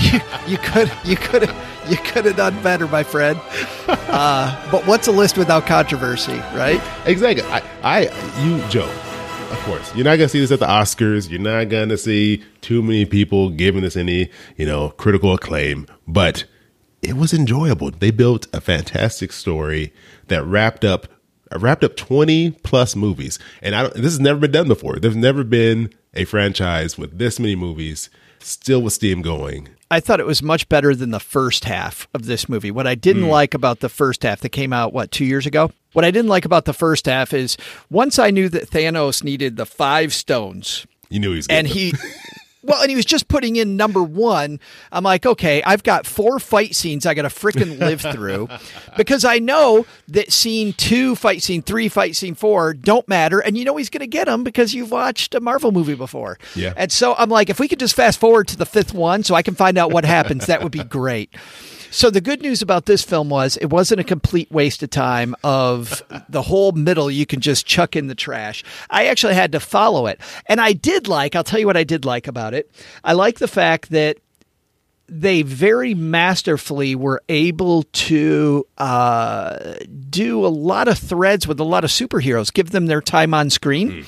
[0.00, 1.50] you, you, could you could
[1.88, 3.40] you could have done better, my friend.
[3.88, 6.80] Uh, but what's a list without controversy, right?
[7.06, 7.44] Exactly.
[7.44, 8.00] I, I,
[8.44, 8.90] you, Joe.
[9.50, 11.28] Of course, you're not gonna see this at the Oscars.
[11.28, 15.86] You're not gonna see too many people giving this any, you know, critical acclaim.
[16.08, 16.44] But
[17.02, 17.90] it was enjoyable.
[17.90, 19.92] They built a fantastic story
[20.28, 21.08] that wrapped up
[21.52, 23.38] I wrapped up 20 plus movies.
[23.60, 24.96] And I don't, this has never been done before.
[24.96, 29.68] There's never been a franchise with this many movies still with steam going.
[29.90, 32.70] I thought it was much better than the first half of this movie.
[32.70, 33.30] What I didn't mm.
[33.30, 35.70] like about the first half that came out what 2 years ago?
[35.92, 37.58] What I didn't like about the first half is
[37.90, 40.86] once I knew that Thanos needed the 5 stones.
[41.10, 41.92] You knew he was And he
[42.64, 44.60] Well, and he was just putting in number one.
[44.92, 48.48] I'm like, okay, I've got four fight scenes I got to freaking live through
[48.96, 53.40] because I know that scene two, fight scene three, fight scene four don't matter.
[53.40, 56.38] And you know he's going to get them because you've watched a Marvel movie before.
[56.54, 56.72] Yeah.
[56.76, 59.34] And so I'm like, if we could just fast forward to the fifth one so
[59.34, 61.34] I can find out what happens, that would be great.
[61.92, 65.36] So the good news about this film was it wasn't a complete waste of time
[65.44, 68.64] of the whole middle you can just chuck in the trash.
[68.88, 70.18] I actually had to follow it.
[70.46, 72.70] And I did like, I'll tell you what I did like about it.
[73.04, 74.16] I like the fact that
[75.06, 79.74] they very masterfully were able to uh,
[80.08, 83.50] do a lot of threads with a lot of superheroes, give them their time on
[83.50, 84.06] screen.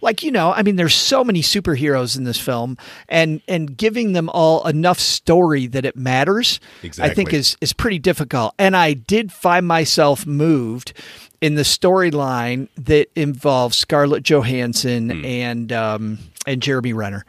[0.00, 2.76] Like you know, I mean, there's so many superheroes in this film,
[3.08, 7.10] and and giving them all enough story that it matters, exactly.
[7.10, 8.54] I think is is pretty difficult.
[8.58, 10.92] And I did find myself moved
[11.40, 17.24] in the storyline that involves Scarlett Johansson and um, and Jeremy Renner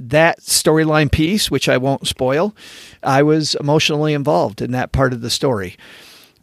[0.00, 2.56] that storyline piece, which I won't spoil,
[3.02, 5.76] I was emotionally involved in that part of the story.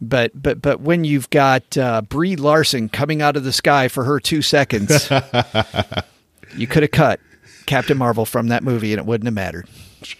[0.00, 4.04] But but but when you've got uh, Brie Larson coming out of the sky for
[4.04, 5.10] her two seconds,
[6.56, 7.20] you could have cut
[7.66, 9.68] Captain Marvel from that movie and it wouldn't have mattered.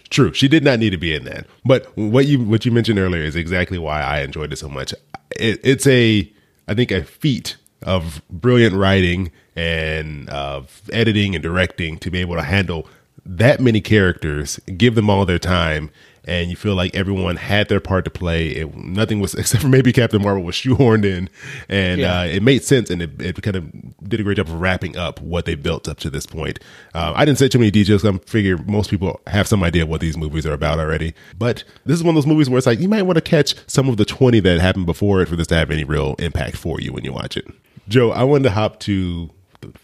[0.09, 1.45] True, she did not need to be in that.
[1.63, 4.93] But what you what you mentioned earlier is exactly why I enjoyed it so much.
[5.37, 6.29] It, it's a,
[6.67, 12.35] I think, a feat of brilliant writing and of editing and directing to be able
[12.35, 12.87] to handle
[13.25, 15.91] that many characters, give them all their time,
[16.29, 18.49] and you feel like everyone had their part to play.
[18.49, 21.29] It, nothing was except for maybe Captain Marvel was shoehorned in,
[21.67, 22.19] and Yeah.
[22.19, 23.69] uh, it made sense, and it, it kind of
[24.07, 26.59] did a great job of wrapping up what they built up to this point.
[26.93, 28.05] Uh, I didn't say too many details.
[28.05, 31.13] I figure most people have some idea what these movies are about already.
[31.37, 33.55] But this is one of those movies where it's like you might want to catch
[33.67, 36.55] some of the twenty that happened before it for this to have any real impact
[36.57, 37.47] for you when you watch it.
[37.87, 39.29] Joe, I wanted to hop to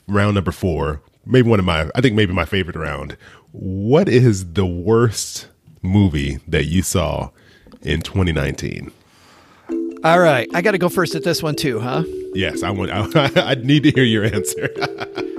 [0.07, 1.01] round number four.
[1.25, 3.17] Maybe one of my, I think maybe my favorite round.
[3.51, 5.47] What is the worst
[5.85, 7.29] movie that you saw
[7.81, 8.91] in 2019?
[10.03, 12.03] All right, I got to go first at this one too, huh?
[12.33, 12.91] Yes, I want.
[12.91, 14.69] I, I need to hear your answer.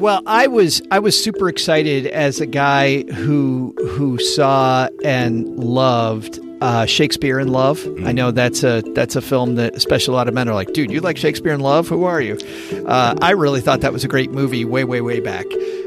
[0.00, 6.40] Well, I was I was super excited as a guy who who saw and loved
[6.62, 7.86] uh, Shakespeare in Love.
[8.06, 10.72] I know that's a that's a film that especially a lot of men are like,
[10.72, 11.86] dude, you like Shakespeare in Love?
[11.88, 12.38] Who are you?
[12.86, 15.44] Uh, I really thought that was a great movie way way way back.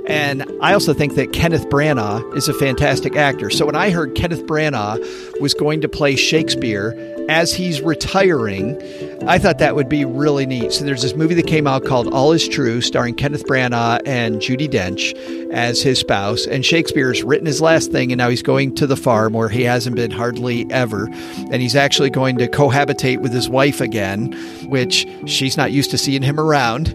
[0.08, 3.50] And I also think that Kenneth Branagh is a fantastic actor.
[3.50, 6.94] So when I heard Kenneth Branagh was going to play Shakespeare
[7.30, 8.82] as he's retiring,
[9.28, 10.74] I thought that would be really neat.
[10.74, 14.42] So there's this movie that came out called All Is True, starring Kenneth Branagh and
[14.42, 15.14] Judi Dench
[15.54, 16.46] as his spouse.
[16.46, 19.64] And Shakespeare's written his last thing, and now he's going to the farm where he
[19.64, 21.08] hasn't been hardly ever.
[21.52, 24.34] And he's actually going to cohabitate with his wife again,
[24.70, 26.94] which she's not used to seeing him around.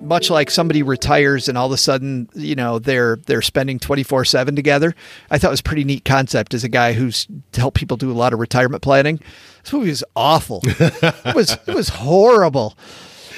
[0.02, 4.56] Much like somebody retires and all of a sudden, you know, they're they're spending 24/7
[4.56, 4.94] together.
[5.30, 8.10] I thought it was a pretty neat concept as a guy who's helped people do
[8.10, 9.20] a lot of retirement planning.
[9.62, 10.62] This movie was awful.
[10.64, 12.76] it was it was horrible.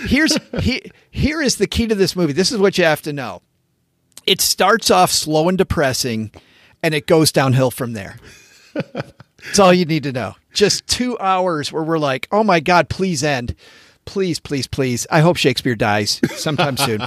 [0.07, 2.33] Here's he, here is the key to this movie.
[2.33, 3.43] This is what you have to know.
[4.27, 6.31] It starts off slow and depressing,
[6.83, 8.17] and it goes downhill from there.
[8.75, 10.37] That's all you need to know.
[10.53, 13.55] Just two hours where we're like, oh my God, please end.
[14.05, 15.07] Please, please, please.
[15.11, 17.07] I hope Shakespeare dies sometime soon.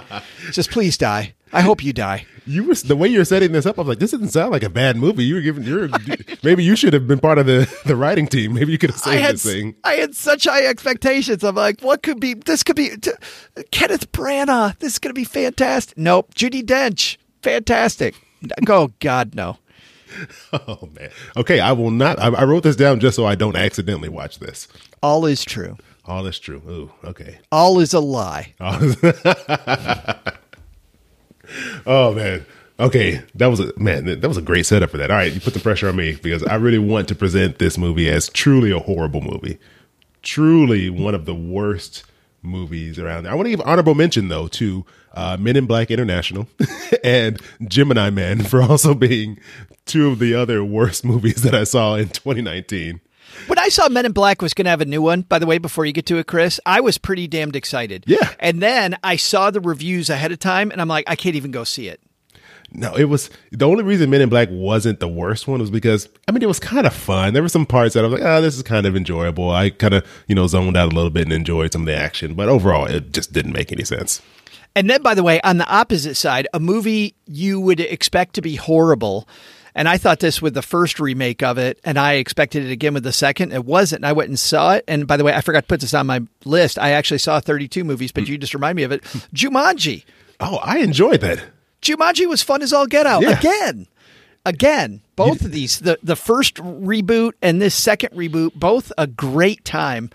[0.51, 1.33] Just please die.
[1.53, 2.25] I hope you die.
[2.45, 3.77] You were the way you're setting this up.
[3.77, 5.23] I was like, this doesn't sound like a bad movie.
[5.23, 5.63] You were giving.
[5.63, 5.87] You're
[6.43, 8.53] maybe you should have been part of the the writing team.
[8.53, 9.75] Maybe you could have saved had this thing.
[9.83, 11.43] I had such high expectations.
[11.43, 12.33] I'm like, what could be?
[12.33, 13.11] This could be t-
[13.71, 14.77] Kenneth Branagh.
[14.79, 15.97] This is going to be fantastic.
[15.97, 18.15] Nope, Judi Dench, fantastic.
[18.67, 19.57] Oh God, no.
[20.53, 21.09] Oh man.
[21.37, 22.19] Okay, I will not.
[22.19, 24.67] I, I wrote this down just so I don't accidentally watch this.
[25.01, 25.77] All is true.
[26.05, 26.61] All is true.
[26.67, 27.39] Ooh, okay.
[27.51, 28.53] All is a lie.
[31.85, 32.45] Oh man.
[32.79, 34.05] Okay, that was a man.
[34.05, 35.11] That was a great setup for that.
[35.11, 37.77] All right, you put the pressure on me because I really want to present this
[37.77, 39.59] movie as truly a horrible movie,
[40.23, 42.03] truly one of the worst
[42.41, 43.27] movies around.
[43.27, 46.47] I want to give honorable mention though to uh, Men in Black International
[47.03, 49.39] and Gemini Man for also being
[49.85, 53.01] two of the other worst movies that I saw in 2019.
[53.47, 55.45] When I saw Men in Black was going to have a new one, by the
[55.45, 58.05] way, before you get to it, Chris, I was pretty damned excited.
[58.07, 58.33] Yeah.
[58.39, 61.51] And then I saw the reviews ahead of time, and I'm like, I can't even
[61.51, 62.01] go see it.
[62.75, 66.09] No, it was the only reason Men in Black wasn't the worst one was because
[66.27, 67.33] I mean it was kind of fun.
[67.33, 69.51] There were some parts that I was like, oh, this is kind of enjoyable.
[69.51, 71.95] I kind of you know zoned out a little bit and enjoyed some of the
[71.95, 74.23] action, but overall it just didn't make any sense.
[74.75, 78.41] And then, by the way, on the opposite side, a movie you would expect to
[78.41, 79.27] be horrible.
[79.75, 82.93] And I thought this with the first remake of it, and I expected it again
[82.93, 83.51] with the second.
[83.53, 83.99] It wasn't.
[84.01, 84.83] And I went and saw it.
[84.87, 86.77] And by the way, I forgot to put this on my list.
[86.77, 89.01] I actually saw 32 movies, but you just remind me of it.
[89.33, 90.03] Jumanji.
[90.39, 91.43] Oh, I enjoyed that.
[91.81, 93.37] Jumanji was fun as all get out Yeah.
[93.39, 93.87] again.
[94.45, 99.63] again, both of these, the the first reboot and this second reboot, both a great
[99.65, 100.09] time.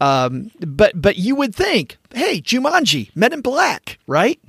[0.00, 4.40] Um, but but you would think, hey, Jumanji, Men in Black, right?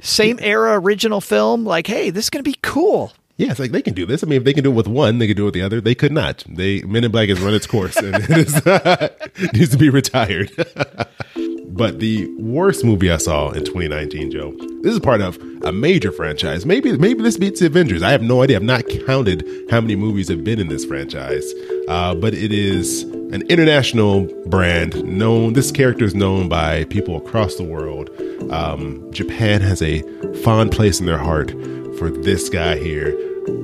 [0.00, 1.64] Same era, original film.
[1.64, 3.12] Like, hey, this is gonna be cool.
[3.36, 4.22] Yeah, it's like they can do this.
[4.22, 5.62] I mean, if they can do it with one, they can do it with the
[5.62, 5.80] other.
[5.80, 6.44] They could not.
[6.48, 10.50] They Men in Black has run its course and it is, needs to be retired.
[11.68, 14.54] but the worst movie I saw in 2019, Joe.
[14.82, 16.66] This is part of a major franchise.
[16.66, 18.02] Maybe maybe this beats the Avengers.
[18.02, 18.56] I have no idea.
[18.56, 21.50] I've not counted how many movies have been in this franchise.
[21.88, 25.54] Uh, but it is an international brand known.
[25.54, 28.10] This character is known by people across the world.
[28.52, 30.02] Um, Japan has a
[30.42, 31.54] fond place in their heart
[31.98, 33.10] for this guy here.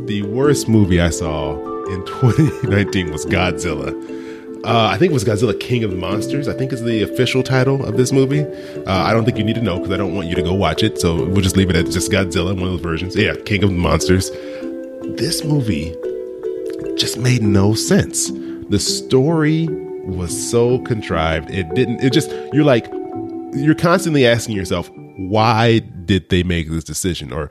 [0.06, 1.54] The worst movie I saw
[1.86, 3.92] in 2019 was Godzilla.
[4.64, 6.48] Uh, I think it was Godzilla King of the Monsters.
[6.48, 8.42] I think is the official title of this movie.
[8.42, 10.52] Uh, I don't think you need to know because I don't want you to go
[10.52, 11.00] watch it.
[11.00, 13.14] So we'll just leave it at just Godzilla, one of those versions.
[13.14, 14.30] Yeah, King of the Monsters.
[15.16, 15.94] This movie
[16.96, 18.30] just made no sense.
[18.68, 19.68] The story
[20.04, 21.50] was so contrived.
[21.50, 22.86] It didn't, it just, you're like,
[23.54, 27.32] you're constantly asking yourself, why did they make this decision?
[27.32, 27.48] Or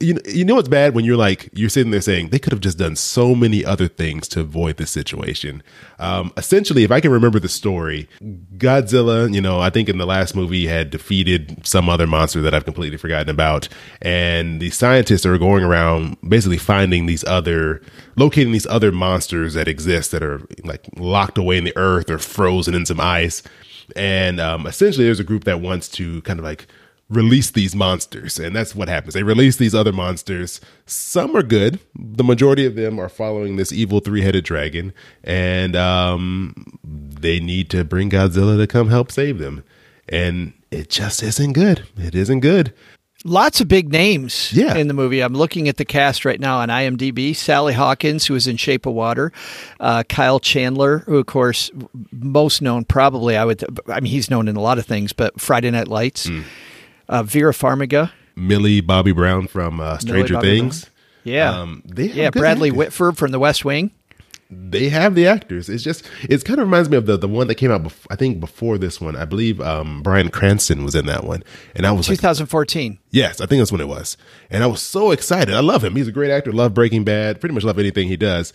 [0.00, 0.94] you you know what's bad?
[0.94, 3.88] When you're like you're sitting there saying they could have just done so many other
[3.88, 5.62] things to avoid this situation.
[5.98, 8.08] Um, essentially, if I can remember the story,
[8.56, 12.54] Godzilla, you know, I think in the last movie had defeated some other monster that
[12.54, 13.68] I've completely forgotten about,
[14.02, 17.80] and the scientists are going around basically finding these other,
[18.16, 22.18] locating these other monsters that exist that are like locked away in the earth or
[22.18, 23.42] frozen in some ice,
[23.94, 26.66] and um, essentially there's a group that wants to kind of like
[27.08, 28.38] release these monsters.
[28.38, 29.14] And that's what happens.
[29.14, 30.60] They release these other monsters.
[30.86, 31.78] Some are good.
[31.94, 34.92] The majority of them are following this evil three headed dragon.
[35.22, 39.62] And um, they need to bring Godzilla to come help save them.
[40.08, 41.86] And it just isn't good.
[41.96, 42.72] It isn't good.
[43.24, 44.76] Lots of big names Yeah.
[44.76, 45.20] in the movie.
[45.20, 47.34] I'm looking at the cast right now on IMDb.
[47.34, 49.32] Sally Hawkins, who was in Shape of Water,
[49.80, 51.70] uh, Kyle Chandler, who of course
[52.12, 53.64] most known probably I would.
[53.88, 56.26] I mean, he's known in a lot of things, but Friday Night Lights.
[56.28, 56.42] Hmm.
[57.08, 60.90] Uh, Vera Farmiga, Millie Bobby Brown from uh, Stranger Things.
[61.24, 62.30] yeah, Um, they have yeah.
[62.30, 62.78] Bradley actors.
[62.78, 63.90] Whitford from The West Wing.
[64.50, 65.68] they have the actors.
[65.68, 67.82] It's just it's kind of reminds me of the the one that came out.
[67.82, 71.42] Bef- I think before this one, I believe um, Bryan Cranston was in that one,
[71.74, 72.98] and I was like, 2014.
[73.10, 74.16] yes, I think that's when it was,
[74.50, 75.52] and I was so excited.
[75.54, 75.96] I love him.
[75.96, 76.52] He's a great actor.
[76.52, 77.40] Love Breaking Bad.
[77.40, 78.52] Pretty much love anything he does.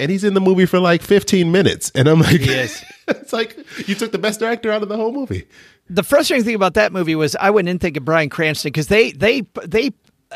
[0.00, 2.82] And he's in the movie for like 15 minutes, and I'm like, He is.
[3.08, 5.46] it's like you took the best actor out of the whole movie.
[5.88, 9.12] The frustrating thing about that movie was I went in thinking Bryan Cranston because they
[9.12, 9.92] they they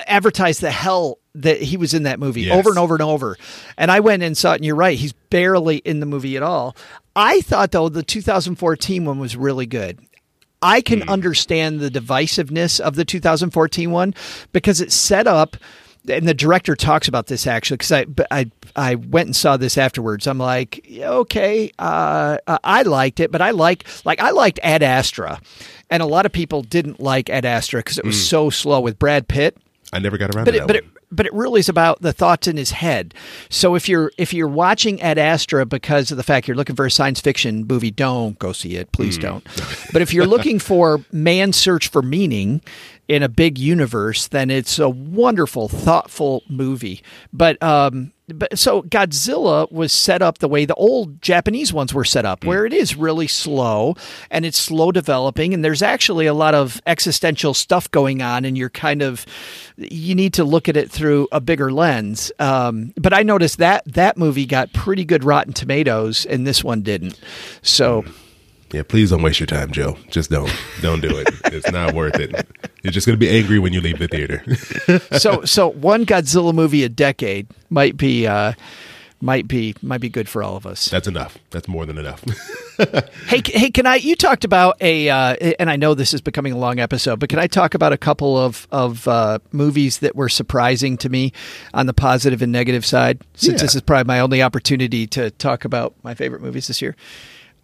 [0.07, 2.59] advertised the hell that he was in that movie Yes.
[2.59, 3.37] over and over and over,
[3.79, 4.57] and I went and saw it.
[4.57, 6.77] And you're right, he's barely in the movie at all.
[7.15, 10.01] I thought though the 2014 one was really good.
[10.63, 11.09] I can mm.
[11.09, 14.15] understand the divisiveness of the 2014 one
[14.53, 15.57] because it's set up,
[16.09, 17.79] and the director talks about this actually.
[17.79, 20.27] Because I, I, I went and saw this afterwards.
[20.27, 25.40] I'm like, okay, uh, I liked it, but I like, like, I liked Ad Astra,
[25.90, 28.99] and a lot of people didn't like Ad Astra because it was so slow with
[28.99, 29.57] Brad Pitt
[29.92, 30.85] I never got around but to it, but one.
[30.85, 33.14] it, but it really is about the thoughts in his head.
[33.49, 36.87] So if you're if you're watching Ad Astra because of the fact you're looking for
[36.87, 38.90] a science fiction movie, don't go see it.
[38.92, 39.44] Please don't.
[39.92, 42.61] but if you're looking for man's search for meaning
[43.09, 47.03] in a big universe, then it's a wonderful, thoughtful movie.
[47.33, 52.05] But um, but so Godzilla was set up the way the old Japanese ones were
[52.05, 53.95] set up, where it is really slow
[54.31, 58.59] and it's slow developing, and there's actually a lot of existential stuff going on, and
[58.59, 59.27] you're kind of
[59.77, 62.33] you need to look at it through a bigger lens.
[62.39, 66.83] Um, but I noticed that that movie got pretty good Rotten Tomatoes, and this one
[66.83, 67.19] didn't.
[67.62, 68.05] So.
[68.77, 69.97] Yeah, please don't waste your time, Joe.
[70.11, 70.53] Just don't.
[70.83, 71.29] Don't do it.
[71.47, 72.47] it's not worth it.
[72.83, 74.45] You're just going to be angry when you leave the theater.
[75.19, 78.53] so so one Godzilla movie a decade might be uh,
[79.23, 80.91] might be might be good for all of us.
[80.91, 81.39] That's enough.
[81.53, 82.23] That's more than enough.
[83.29, 83.95] Hey, hey, can I?
[83.97, 87.31] You talked about a, uh, and I know this is becoming a long episode, but
[87.31, 91.33] can I talk about a couple of of uh, movies that were surprising to me
[91.73, 93.23] on the positive and negative side?
[93.33, 93.65] Since Yeah.
[93.65, 96.95] this is probably my only opportunity to talk about my favorite movies this year.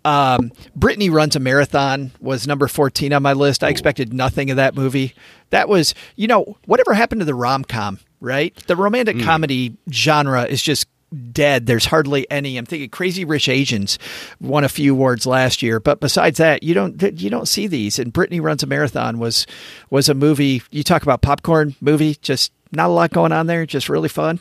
[0.04, 3.62] Um, Brittany runs a marathon was number fourteen on my list.
[3.62, 5.14] I expected nothing of that movie.
[5.50, 8.54] That was, you know, whatever happened to the rom com, right?
[8.66, 10.88] The romantic comedy genre is just
[11.32, 11.66] dead.
[11.66, 12.56] There's hardly any.
[12.56, 13.98] I'm thinking Crazy Rich Asians
[14.40, 17.98] won a few awards last year, but besides that, you don't you don't see these.
[17.98, 19.46] And Brittany runs a marathon was
[19.90, 20.62] was a movie.
[20.70, 24.40] You talk about popcorn movie, just not a lot going on there, just really fun.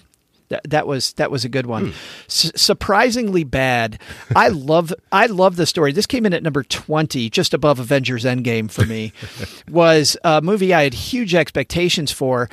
[0.51, 1.87] That, that was that was a good one.
[1.87, 1.91] Hmm.
[2.27, 3.99] S- surprisingly bad.
[4.35, 5.93] I love I love the story.
[5.93, 9.13] This came in at number twenty, just above Avengers Endgame for me.
[9.69, 12.49] was a movie I had huge expectations for.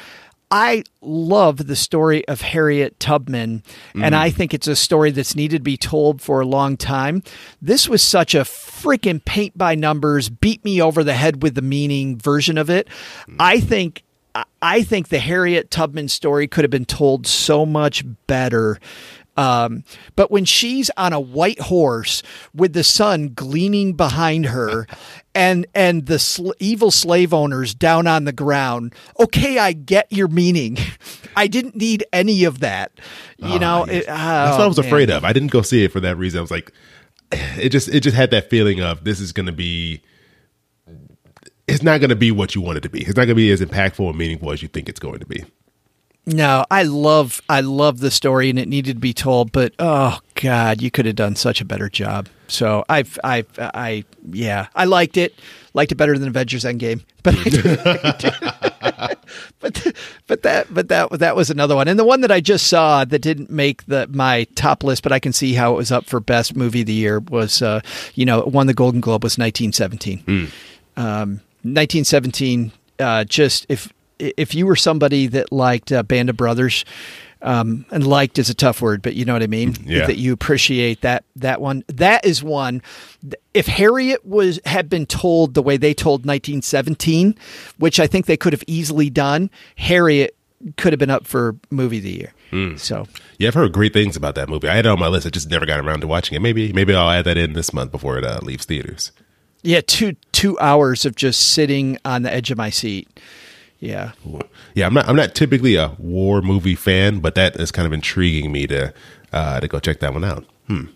[0.50, 3.62] I love the story of Harriet Tubman,
[3.94, 4.36] and I hmm.
[4.36, 7.22] think it's a story that's needed to be told for a long time.
[7.60, 11.60] This was such a freaking paint by numbers, beat me over the head with the
[11.60, 12.88] meaning version of it.
[13.26, 13.36] Hmm.
[13.38, 14.04] I think.
[14.60, 18.78] I think the Harriet Tubman story could have been told so much better.
[19.36, 19.84] Um,
[20.16, 24.88] but when she's on a white horse with the sun gleaming behind her,
[25.34, 30.26] and and the sl- evil slave owners down on the ground, okay, I get your
[30.26, 30.76] meaning.
[31.36, 32.90] I didn't need any of that.
[33.36, 34.02] You know, yes.
[34.02, 34.86] it- That's what oh, I was man.
[34.86, 35.24] afraid of.
[35.24, 36.38] I didn't go see it for that reason.
[36.38, 36.72] I was like,
[37.32, 40.02] it just it just had that feeling of this is going to be.
[41.68, 43.00] It's not going to be what you want it to be.
[43.00, 45.26] It's not going to be as impactful and meaningful as you think it's going to
[45.26, 45.44] be.
[46.28, 50.18] No, I love I love the story and it needed to be told, but oh
[50.34, 52.28] god, you could have done such a better job.
[52.48, 55.34] So I've I I yeah, I liked it.
[55.72, 57.02] Liked it better than Avengers Endgame.
[57.22, 59.14] But I
[59.60, 59.94] but
[60.26, 61.88] but that but that that was another one.
[61.88, 65.12] And the one that I just saw that didn't make the my top list, but
[65.12, 67.80] I can see how it was up for best movie of the year was uh,
[68.14, 70.52] you know, it won the Golden Globe was 1917.
[70.98, 71.40] Um
[71.74, 76.84] 1917 uh, just if if you were somebody that liked uh, Band of Brothers,
[77.40, 79.76] um, and liked is a tough word, but you know what I mean.
[79.84, 80.06] Yeah.
[80.06, 81.84] That you appreciate that that one.
[81.88, 82.82] That is one.
[83.54, 87.36] If Harriet was had been told the way they told 1917,
[87.78, 90.36] which I think they could have easily done, Harriet
[90.76, 92.32] could have been up for movie of the year.
[92.78, 93.06] So
[93.38, 94.68] Yeah, I've heard great things about that movie.
[94.68, 95.26] I had it on my list.
[95.26, 96.40] I just never got around to watching it.
[96.40, 99.12] Maybe maybe I'll add that in this month before it uh, leaves theaters.
[99.62, 103.08] Yeah, two two hours of just sitting on the edge of my seat.
[103.80, 104.12] Yeah.
[104.74, 107.92] Yeah, I'm not I'm not typically a war movie fan, but that is kind of
[107.92, 108.92] intriguing me to
[109.32, 110.44] uh, to go check that one out.
[110.66, 110.86] Hmm.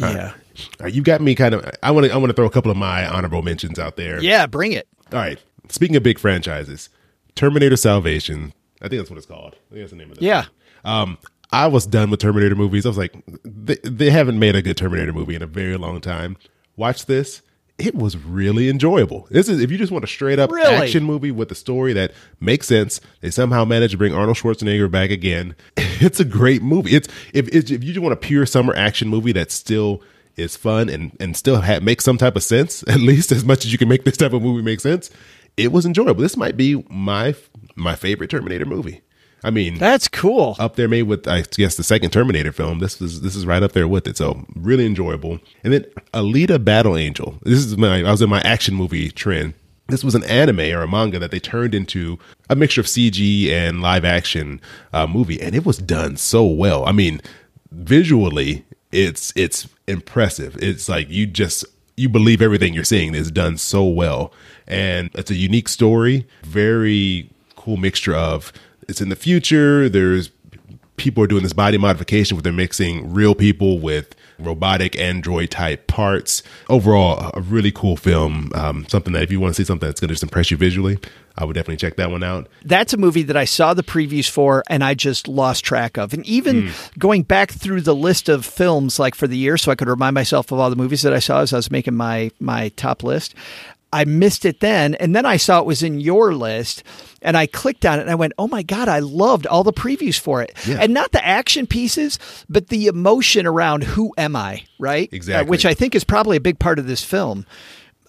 [0.00, 0.16] All right.
[0.16, 0.32] Yeah.
[0.78, 1.68] All right, you got me kind of.
[1.82, 2.12] I want to.
[2.12, 4.22] I want to throw a couple of my honorable mentions out there.
[4.22, 4.86] Yeah, bring it.
[5.12, 5.38] All right.
[5.68, 6.90] Speaking of big franchises,
[7.34, 8.52] Terminator Salvation.
[8.80, 9.54] I think that's what it's called.
[9.54, 10.22] I think that's the name of it.
[10.22, 10.44] Yeah.
[10.84, 11.18] Um,
[11.50, 12.84] I was done with Terminator movies.
[12.84, 16.00] I was like, they, they haven't made a good Terminator movie in a very long
[16.00, 16.36] time.
[16.76, 17.42] Watch this.
[17.76, 19.26] It was really enjoyable.
[19.30, 20.76] This is if you just want a straight up Really?
[20.76, 23.00] action movie with a story that makes sense.
[23.20, 25.54] They somehow managed to bring Arnold Schwarzenegger back again.
[26.00, 26.96] It's a great movie.
[26.96, 30.02] It's if it's, if you just want a pure summer action movie that still
[30.36, 33.64] is fun and and still ha- make some type of sense, at least as much
[33.64, 35.08] as you can make this type of movie make sense.
[35.56, 36.20] It was enjoyable.
[36.20, 37.36] This might be my
[37.76, 39.02] my favorite Terminator movie.
[39.44, 40.56] I mean, That's cool.
[40.58, 42.78] up there maybe with I guess the second Terminator film.
[42.78, 44.16] This is this is right up there with it.
[44.16, 45.38] So really enjoyable.
[45.62, 47.38] And then Alita Battle Angel.
[47.42, 49.54] This is my I was in my action movie trend.
[49.88, 53.50] This was an anime or a manga that they turned into a mixture of CG
[53.50, 54.62] and live action
[54.94, 56.86] uh, movie, and it was done so well.
[56.86, 57.20] I mean,
[57.70, 60.56] visually, it's it's impressive.
[60.62, 64.32] It's like you just you believe everything you're seeing is done so well,
[64.66, 66.26] and it's a unique story.
[66.44, 68.52] Very cool mixture of
[68.88, 69.88] it's in the future.
[69.88, 70.30] There's
[70.96, 75.86] people are doing this body modification where they're mixing real people with robotic android type
[75.86, 76.42] parts.
[76.68, 78.50] Overall, a really cool film.
[78.54, 80.56] Um, something that if you want to see something that's going to just impress you
[80.56, 80.98] visually,
[81.36, 82.48] I would definitely check that one out.
[82.64, 86.12] that's a movie that I saw the previews for and I just lost track of.
[86.12, 89.74] And even going back through the list of films like for the year so I
[89.74, 92.30] could remind myself of all the movies that I saw as I was making my
[92.38, 93.34] my top list,
[93.94, 96.82] I missed it then and then I saw it was in your list
[97.22, 99.72] and I clicked on it and I went, "Oh my god, I loved all the
[99.72, 100.78] previews for it." Yeah.
[100.80, 102.18] And not the action pieces,
[102.50, 105.08] but the emotion around who am I, right?
[105.12, 105.48] Uh, Exactly.
[105.50, 107.46] which I think is probably a big part of this film.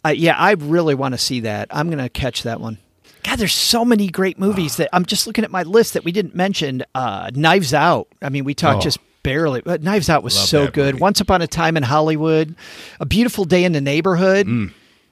[0.04, 1.67] Uh, yeah, I really want to see that.
[1.71, 2.78] I'm going to catch that one.
[3.24, 6.12] God, there's so many great movies that I'm just looking at my list that we
[6.12, 6.84] didn't mention.
[6.93, 8.08] Uh, Knives Out.
[8.21, 8.82] I mean, we talked Oh.
[8.82, 10.93] just barely, but Knives Out was Love so good.
[10.95, 11.02] movie.
[11.02, 12.54] Once Upon a Time in Hollywood,
[13.00, 14.45] A Beautiful Day in the Neighborhood.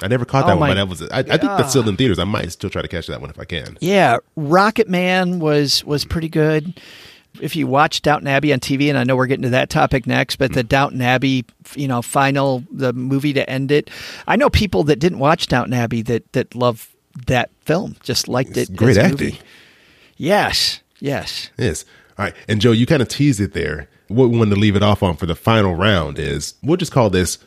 [0.04, 1.88] I never caught Oh that one, my but that was I, I think that's still
[1.88, 2.20] in theaters.
[2.20, 3.78] I might still try to catch that one if I can.
[3.80, 6.80] Yeah, Rocketman was was pretty good.
[7.42, 10.06] If you watch Downton Abbey on TV, and I know we're getting to that topic
[10.06, 10.68] next, but the mm.
[10.68, 13.90] Downton Abbey, you know, final the movie to end it.
[14.28, 16.94] I know people that didn't watch Downton Abbey that that love
[17.28, 18.76] that film, just liked It's it.
[18.76, 19.28] great as acting.
[19.28, 19.40] movie.
[20.18, 21.50] Yes, yes.
[21.58, 21.86] Yes.
[22.18, 22.36] All right.
[22.48, 23.90] And Joe, you kind of teased it there.
[24.10, 26.92] What we wanted to leave it off on for the final round is we'll just
[26.92, 27.40] call this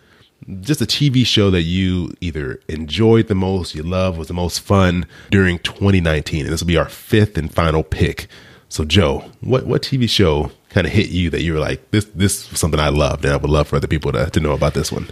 [0.61, 4.61] just a TV show that you either enjoyed the most, you love, was the most
[4.61, 6.44] fun during 2019.
[6.44, 8.29] And this will be our fifth and final pick.
[8.68, 12.05] So, Joe, what, what TV show kind of hit you that you were like, this
[12.14, 14.53] this was something I loved and I would love for other people to, to know
[14.53, 15.09] about this one?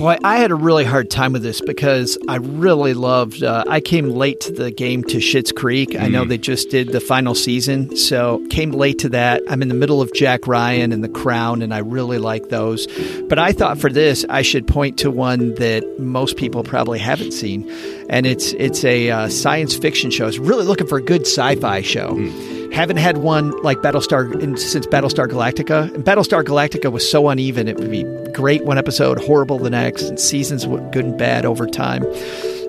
[0.00, 3.42] Boy, I had a really hard time with this because I really loved.
[3.42, 5.94] Uh, I came late to the game to Schitt's Creek.
[5.94, 9.42] I know they just did the final season, so came late to that.
[9.46, 12.86] I'm in the middle of Jack Ryan and The Crown, and I really like those.
[13.28, 17.32] But I thought for this, I should point to one that most people probably haven't
[17.32, 17.70] seen,
[18.08, 20.24] and it's it's a uh, science fiction show.
[20.24, 22.16] I was really looking for a good sci-fi show.
[22.72, 25.92] Haven't had one like Battlestar in, since Battlestar Galactica.
[25.94, 30.02] And Battlestar Galactica was so uneven; it would be great one episode, horrible the next,
[30.02, 32.04] and seasons were good and bad over time.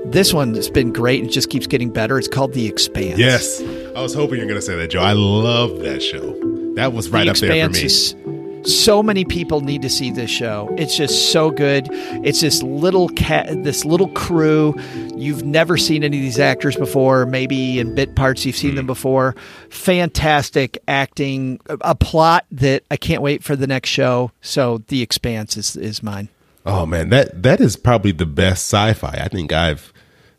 [0.05, 2.17] This one has been great and just keeps getting better.
[2.17, 3.19] It's called The Expanse.
[3.19, 3.61] Yes,
[3.95, 5.01] I was hoping you're going to say that, Joe.
[5.01, 6.37] I love that show.
[6.75, 7.83] That was right the up there for me.
[7.83, 8.15] is
[8.63, 10.73] so many people need to see this show.
[10.77, 11.87] It's just so good.
[12.23, 14.73] It's this little cat, this little crew.
[15.21, 17.25] You've never seen any of these actors before.
[17.25, 18.87] Maybe in bit parts you've seen them mm-hmm.
[18.87, 19.35] before.
[19.69, 24.31] Fantastic acting, a- a plot that I can't wait for the next show.
[24.41, 26.29] So The Expanse is is mine.
[26.65, 29.91] Oh man, that that is probably the best sci-fi I think I've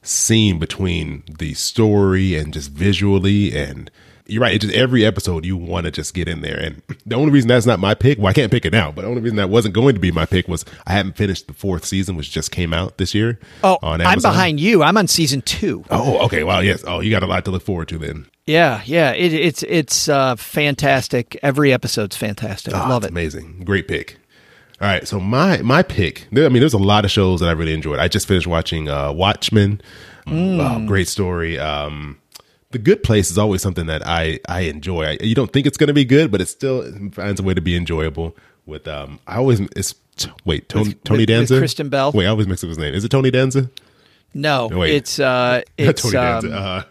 [0.03, 3.91] seen between the story and just visually and
[4.33, 4.55] you're right.
[4.55, 7.49] It's just every episode you want to just get in there, and the only reason
[7.49, 9.51] that's not my pick, well, I can't pick it now, but the only reason that
[9.51, 12.51] wasn't going to be my pick was I haven't finished the fourth season, which just
[12.51, 13.39] came out this year.
[13.63, 14.83] Oh, on I'm behind you.
[14.83, 15.85] I'm on season two.
[15.91, 16.45] Oh, okay.
[16.45, 16.83] Well, yes.
[16.87, 18.27] Oh, you got a lot to look forward to then.
[18.47, 19.13] Yeah, yeah.
[19.13, 21.39] It, it's it's uh, fantastic.
[21.43, 22.75] Every episode's fantastic.
[22.75, 23.11] Ah, Love it.
[23.11, 23.63] Amazing.
[23.65, 24.19] Great pick.
[24.81, 25.07] All right.
[25.07, 26.27] So my my pick.
[26.33, 27.99] There, I mean, there's a lot of shows that I really enjoyed.
[27.99, 29.81] I just finished watching uh, Watchmen.
[30.27, 31.59] Oh, great story.
[31.59, 32.19] Um,
[32.73, 35.05] the Good Place is always something that I I enjoy.
[35.05, 37.55] I, you don't think it's going to be good, but it still finds a way
[37.55, 38.37] to be enjoyable.
[38.67, 39.95] With um, I always it's
[40.45, 42.13] wait Tony With- Tony Danza, Kristen Bell?
[42.13, 42.95] Wait, I always mix up his name.
[42.95, 43.71] Is it Tony Danza?
[44.35, 44.95] No, wait.
[44.95, 46.57] it's uh, it's Tony um, Danza.
[46.57, 46.83] Uh,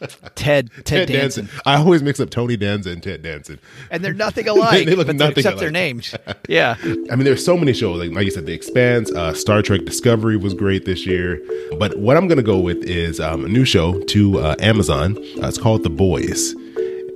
[0.00, 1.46] Ted Ted, Ted Danson.
[1.46, 1.60] Danson.
[1.64, 3.58] I always mix up Tony Danza and Ted Danson.
[3.90, 4.86] and they're nothing alike.
[4.86, 6.14] They look nothing except their names.
[6.48, 7.98] Yeah, I mean, there's so many shows.
[7.98, 11.40] Like, like you said, The Expanse, uh, Star Trek Discovery was great this year.
[11.78, 15.16] But what I'm going to go with is um, a new show to uh, Amazon.
[15.42, 16.54] Uh, it's called The Boys.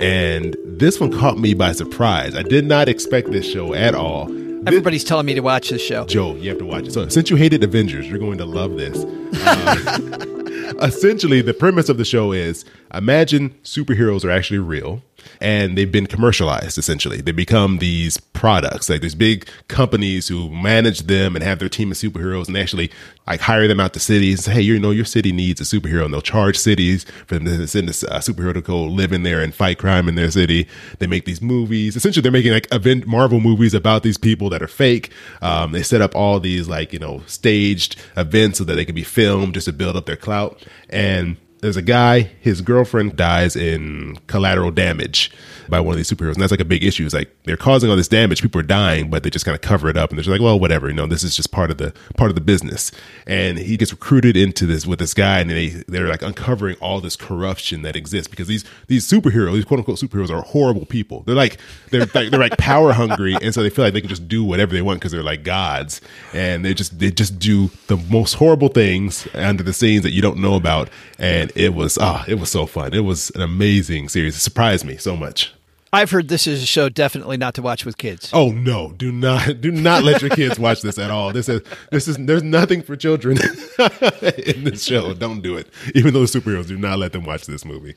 [0.01, 2.35] And this one caught me by surprise.
[2.35, 4.27] I did not expect this show at all.
[4.27, 6.07] This- everybody's telling me to watch this show.
[6.07, 6.93] Joe, you have to watch it.
[6.93, 8.99] So, since you hated Avengers, you're going to love this.
[9.47, 10.37] Uh,
[10.83, 12.65] essentially, the premise of the show is
[12.95, 15.03] imagine superheroes are actually real
[15.41, 17.21] and they've been commercialized, essentially.
[17.21, 21.91] They become these products, like these big companies who manage them and have their team
[21.91, 22.91] of superheroes and actually
[23.27, 26.05] like hire them out to cities say, hey, you know, your city needs a superhero.
[26.05, 29.23] And they'll charge cities for them to send a uh, superhero to go live in
[29.23, 30.67] there and fight crime in their city.
[30.99, 31.97] They make these movies.
[31.97, 35.11] Essentially, they're making like event Marvel movies about these people that are fake.
[35.43, 38.95] Um, they set up all these like, you know, staged events so that they can
[38.95, 40.65] be filmed just to build up their clout.
[40.89, 45.31] And there's a guy, his girlfriend dies in collateral damage
[45.69, 46.35] by one of these superheroes.
[46.35, 47.05] And that's like a big issue.
[47.05, 48.43] It's like they're causing all this damage.
[48.43, 50.11] People are dying, but they just kind of cover it up.
[50.11, 52.31] And they're just like, well, whatever, you know, this is just part of the, part
[52.31, 52.91] of the business.
[53.27, 57.01] And he gets recruited into this with this guy and they, they're like uncovering all
[57.01, 61.23] this corruption that exists because these, these superheroes, these quote unquote superheroes are horrible people.
[61.23, 61.59] They're like,
[61.91, 63.37] they're like, they're like power hungry.
[63.41, 65.45] And so they feel like they can just do whatever they want because they're like
[65.45, 66.01] gods.
[66.35, 70.23] And they just, they just do the most horrible things under the scenes that you
[70.23, 70.91] don't know about.
[71.19, 72.95] And it was, ah, it was so fun.
[72.95, 74.37] It was an amazing series.
[74.37, 75.53] It surprised me so much.
[75.93, 78.31] I've heard this is a show definitely not to watch with kids.
[78.33, 78.93] Oh no!
[78.93, 81.33] Do not do not let your kids watch this at all.
[81.33, 83.39] This is this is there's nothing for children
[84.39, 85.15] in this show.
[85.15, 85.67] Don't do it.
[85.97, 87.97] Even though the superheroes, do not let them watch this movie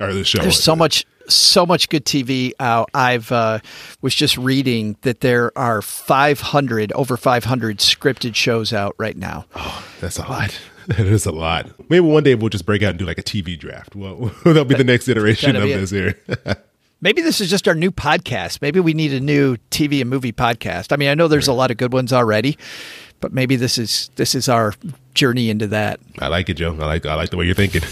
[0.00, 0.40] or this show.
[0.40, 2.90] There's so much, so much good TV out.
[2.94, 3.58] I've uh,
[4.00, 9.46] was just reading that there are 500, over 500 scripted shows out right now.
[9.54, 10.58] Oh, that's a lot.
[10.96, 11.68] That is a lot.
[11.90, 13.94] Maybe one day we'll just break out and do like a TV draft.
[13.94, 16.18] Well, that'll be the next iteration of this here.
[17.02, 18.62] Maybe this is just our new podcast.
[18.62, 20.90] Maybe we need a new TV and movie podcast.
[20.90, 22.56] I mean, I know there's a lot of good ones already,
[23.20, 24.72] but maybe this is this is our
[25.14, 26.00] journey into that.
[26.18, 26.72] I like it, Joe.
[26.74, 27.82] I like I like the way you're thinking.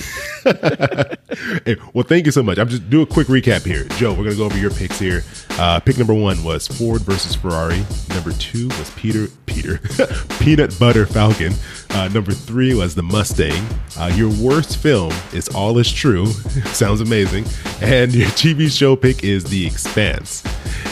[1.64, 2.58] Hey, well, thank you so much.
[2.58, 4.12] I'm just do a quick recap here, Joe.
[4.12, 5.22] We're gonna go over your picks here.
[5.58, 7.84] Uh, pick number one was Ford versus Ferrari.
[8.10, 9.78] Number two was Peter Peter
[10.38, 11.52] Peanut Butter Falcon.
[11.90, 13.66] Uh, number three was the Mustang.
[13.98, 16.26] Uh, your worst film is All Is True.
[16.66, 17.44] Sounds amazing.
[17.80, 20.44] And your TV show pick is The Expanse.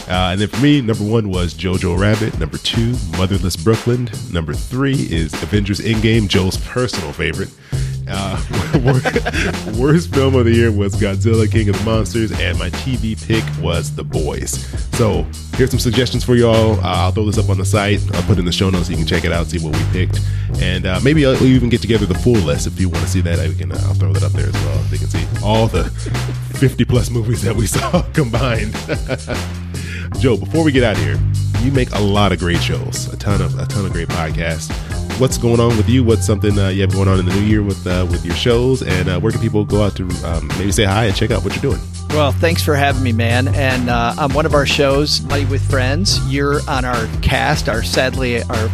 [0.07, 2.39] Uh, and then for me, number one was Jojo Rabbit.
[2.39, 4.11] Number two, Motherless Brooklyn.
[4.31, 7.51] Number three is Avengers Endgame, Joe's personal favorite.
[8.07, 8.39] Uh,
[9.79, 13.43] worst film of the year was Godzilla King of the Monsters, and my TV pick
[13.62, 14.67] was The Boys.
[14.97, 16.79] So here's some suggestions for y'all.
[16.81, 18.01] Uh, I'll throw this up on the site.
[18.15, 19.75] I'll put it in the show notes so you can check it out, see what
[19.75, 20.21] we picked,
[20.61, 23.11] and uh, maybe I'll, we'll even get together the full list if you want to
[23.11, 23.41] see that.
[23.41, 24.85] I can uh, I'll throw that up there as well.
[24.91, 25.85] You can see all the
[26.59, 28.75] 50 plus movies that we saw combined.
[30.21, 31.19] Joe, before we get out here,
[31.61, 34.71] you make a lot of great shows, a ton of a ton of great podcasts.
[35.19, 36.03] What's going on with you?
[36.03, 38.35] What's something uh, you have going on in the new year with uh, with your
[38.35, 38.83] shows?
[38.83, 41.45] And uh, where can people go out to um, maybe say hi and check out
[41.45, 41.81] what you're doing?
[42.11, 43.47] Well, thanks for having me, man.
[43.49, 47.69] And uh, on one of our shows, Money with Friends, you're on our cast.
[47.69, 48.71] Our sadly our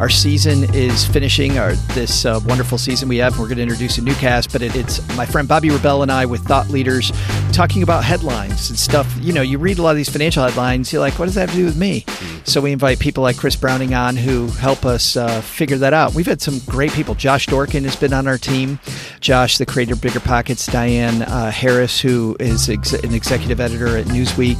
[0.00, 1.58] our season is finishing.
[1.58, 3.38] Our this uh, wonderful season we have.
[3.38, 6.10] We're going to introduce a new cast, but it, it's my friend Bobby Rebell and
[6.10, 7.12] I with thought leaders
[7.52, 9.14] talking about headlines and stuff.
[9.20, 10.90] You know, you read a lot of these financial headlines.
[10.90, 12.06] You're like, what does that have to do with me?
[12.44, 16.14] So we invite people like Chris Browning on who help us uh, figure that out.
[16.14, 17.14] We've had some great people.
[17.14, 18.78] Josh Dorkin has been on our team.
[19.20, 20.72] Josh, the creator of BiggerPockets.
[20.72, 24.56] Diane uh, Harris, who is ex- an executive editor at Newsweek.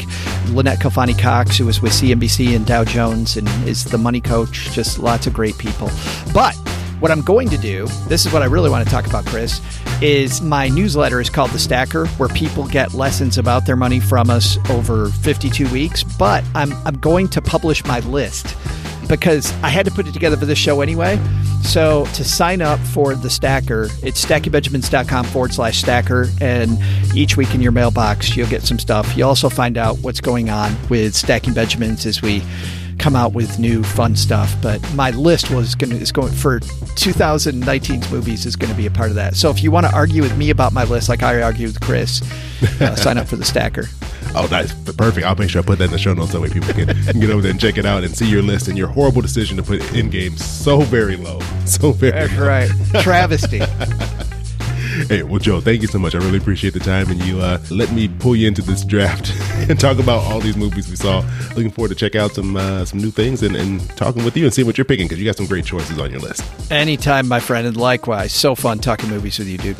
[0.50, 4.70] Lynnette Khalfani-Cox, who was with CNBC and Dow Jones and is the money coach.
[4.72, 5.90] Just lots of great people.
[6.32, 6.54] But
[7.00, 9.60] what I'm going to do, this is what I really want to talk about, Chris,
[10.02, 14.28] is my newsletter is called The Stacker, where people get lessons about their money from
[14.30, 16.04] us over 52 weeks.
[16.04, 18.54] But I'm, I'm going to publish my list
[19.08, 21.18] because I had to put it together for this show anyway.
[21.62, 26.28] So to sign up for the stacker, it's stackingbenjamins.com forward slash stacker.
[26.40, 26.78] And
[27.14, 29.16] each week in your mailbox, you'll get some stuff.
[29.16, 32.42] You'll also find out what's going on with Stacking Benjamins as we
[33.00, 34.54] come out with new fun stuff.
[34.62, 38.90] But my list was going is going for 2019's movies is going to be a
[38.90, 39.34] part of that.
[39.34, 41.80] So if you want to argue with me about my list, like I argue with
[41.80, 42.22] Chris,
[42.80, 43.86] uh, sign up for the stacker.
[44.34, 45.26] Oh, that's perfect.
[45.26, 46.86] I'll make sure I put that in the show notes that way people can
[47.20, 49.56] get over there and check it out and see your list and your horrible decision
[49.56, 51.40] to put Endgame so very low.
[51.70, 52.46] So very That's low.
[52.46, 52.70] right.
[53.02, 53.60] Travesty.
[55.10, 56.14] Hey, well, Joe, thank you so much.
[56.14, 59.32] I really appreciate the time and you uh, let me pull you into this draft
[59.68, 61.24] and talk about all these movies we saw.
[61.56, 64.44] Looking forward to check out some uh, some new things and, and talking with you
[64.44, 66.44] and seeing what you're picking because you got some great choices on your list.
[66.70, 68.32] Anytime, my friend, and likewise.
[68.32, 69.76] So fun talking movies with you, dude.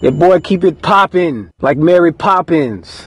[0.00, 3.06] Your boy keep it poppin' like Mary Poppins.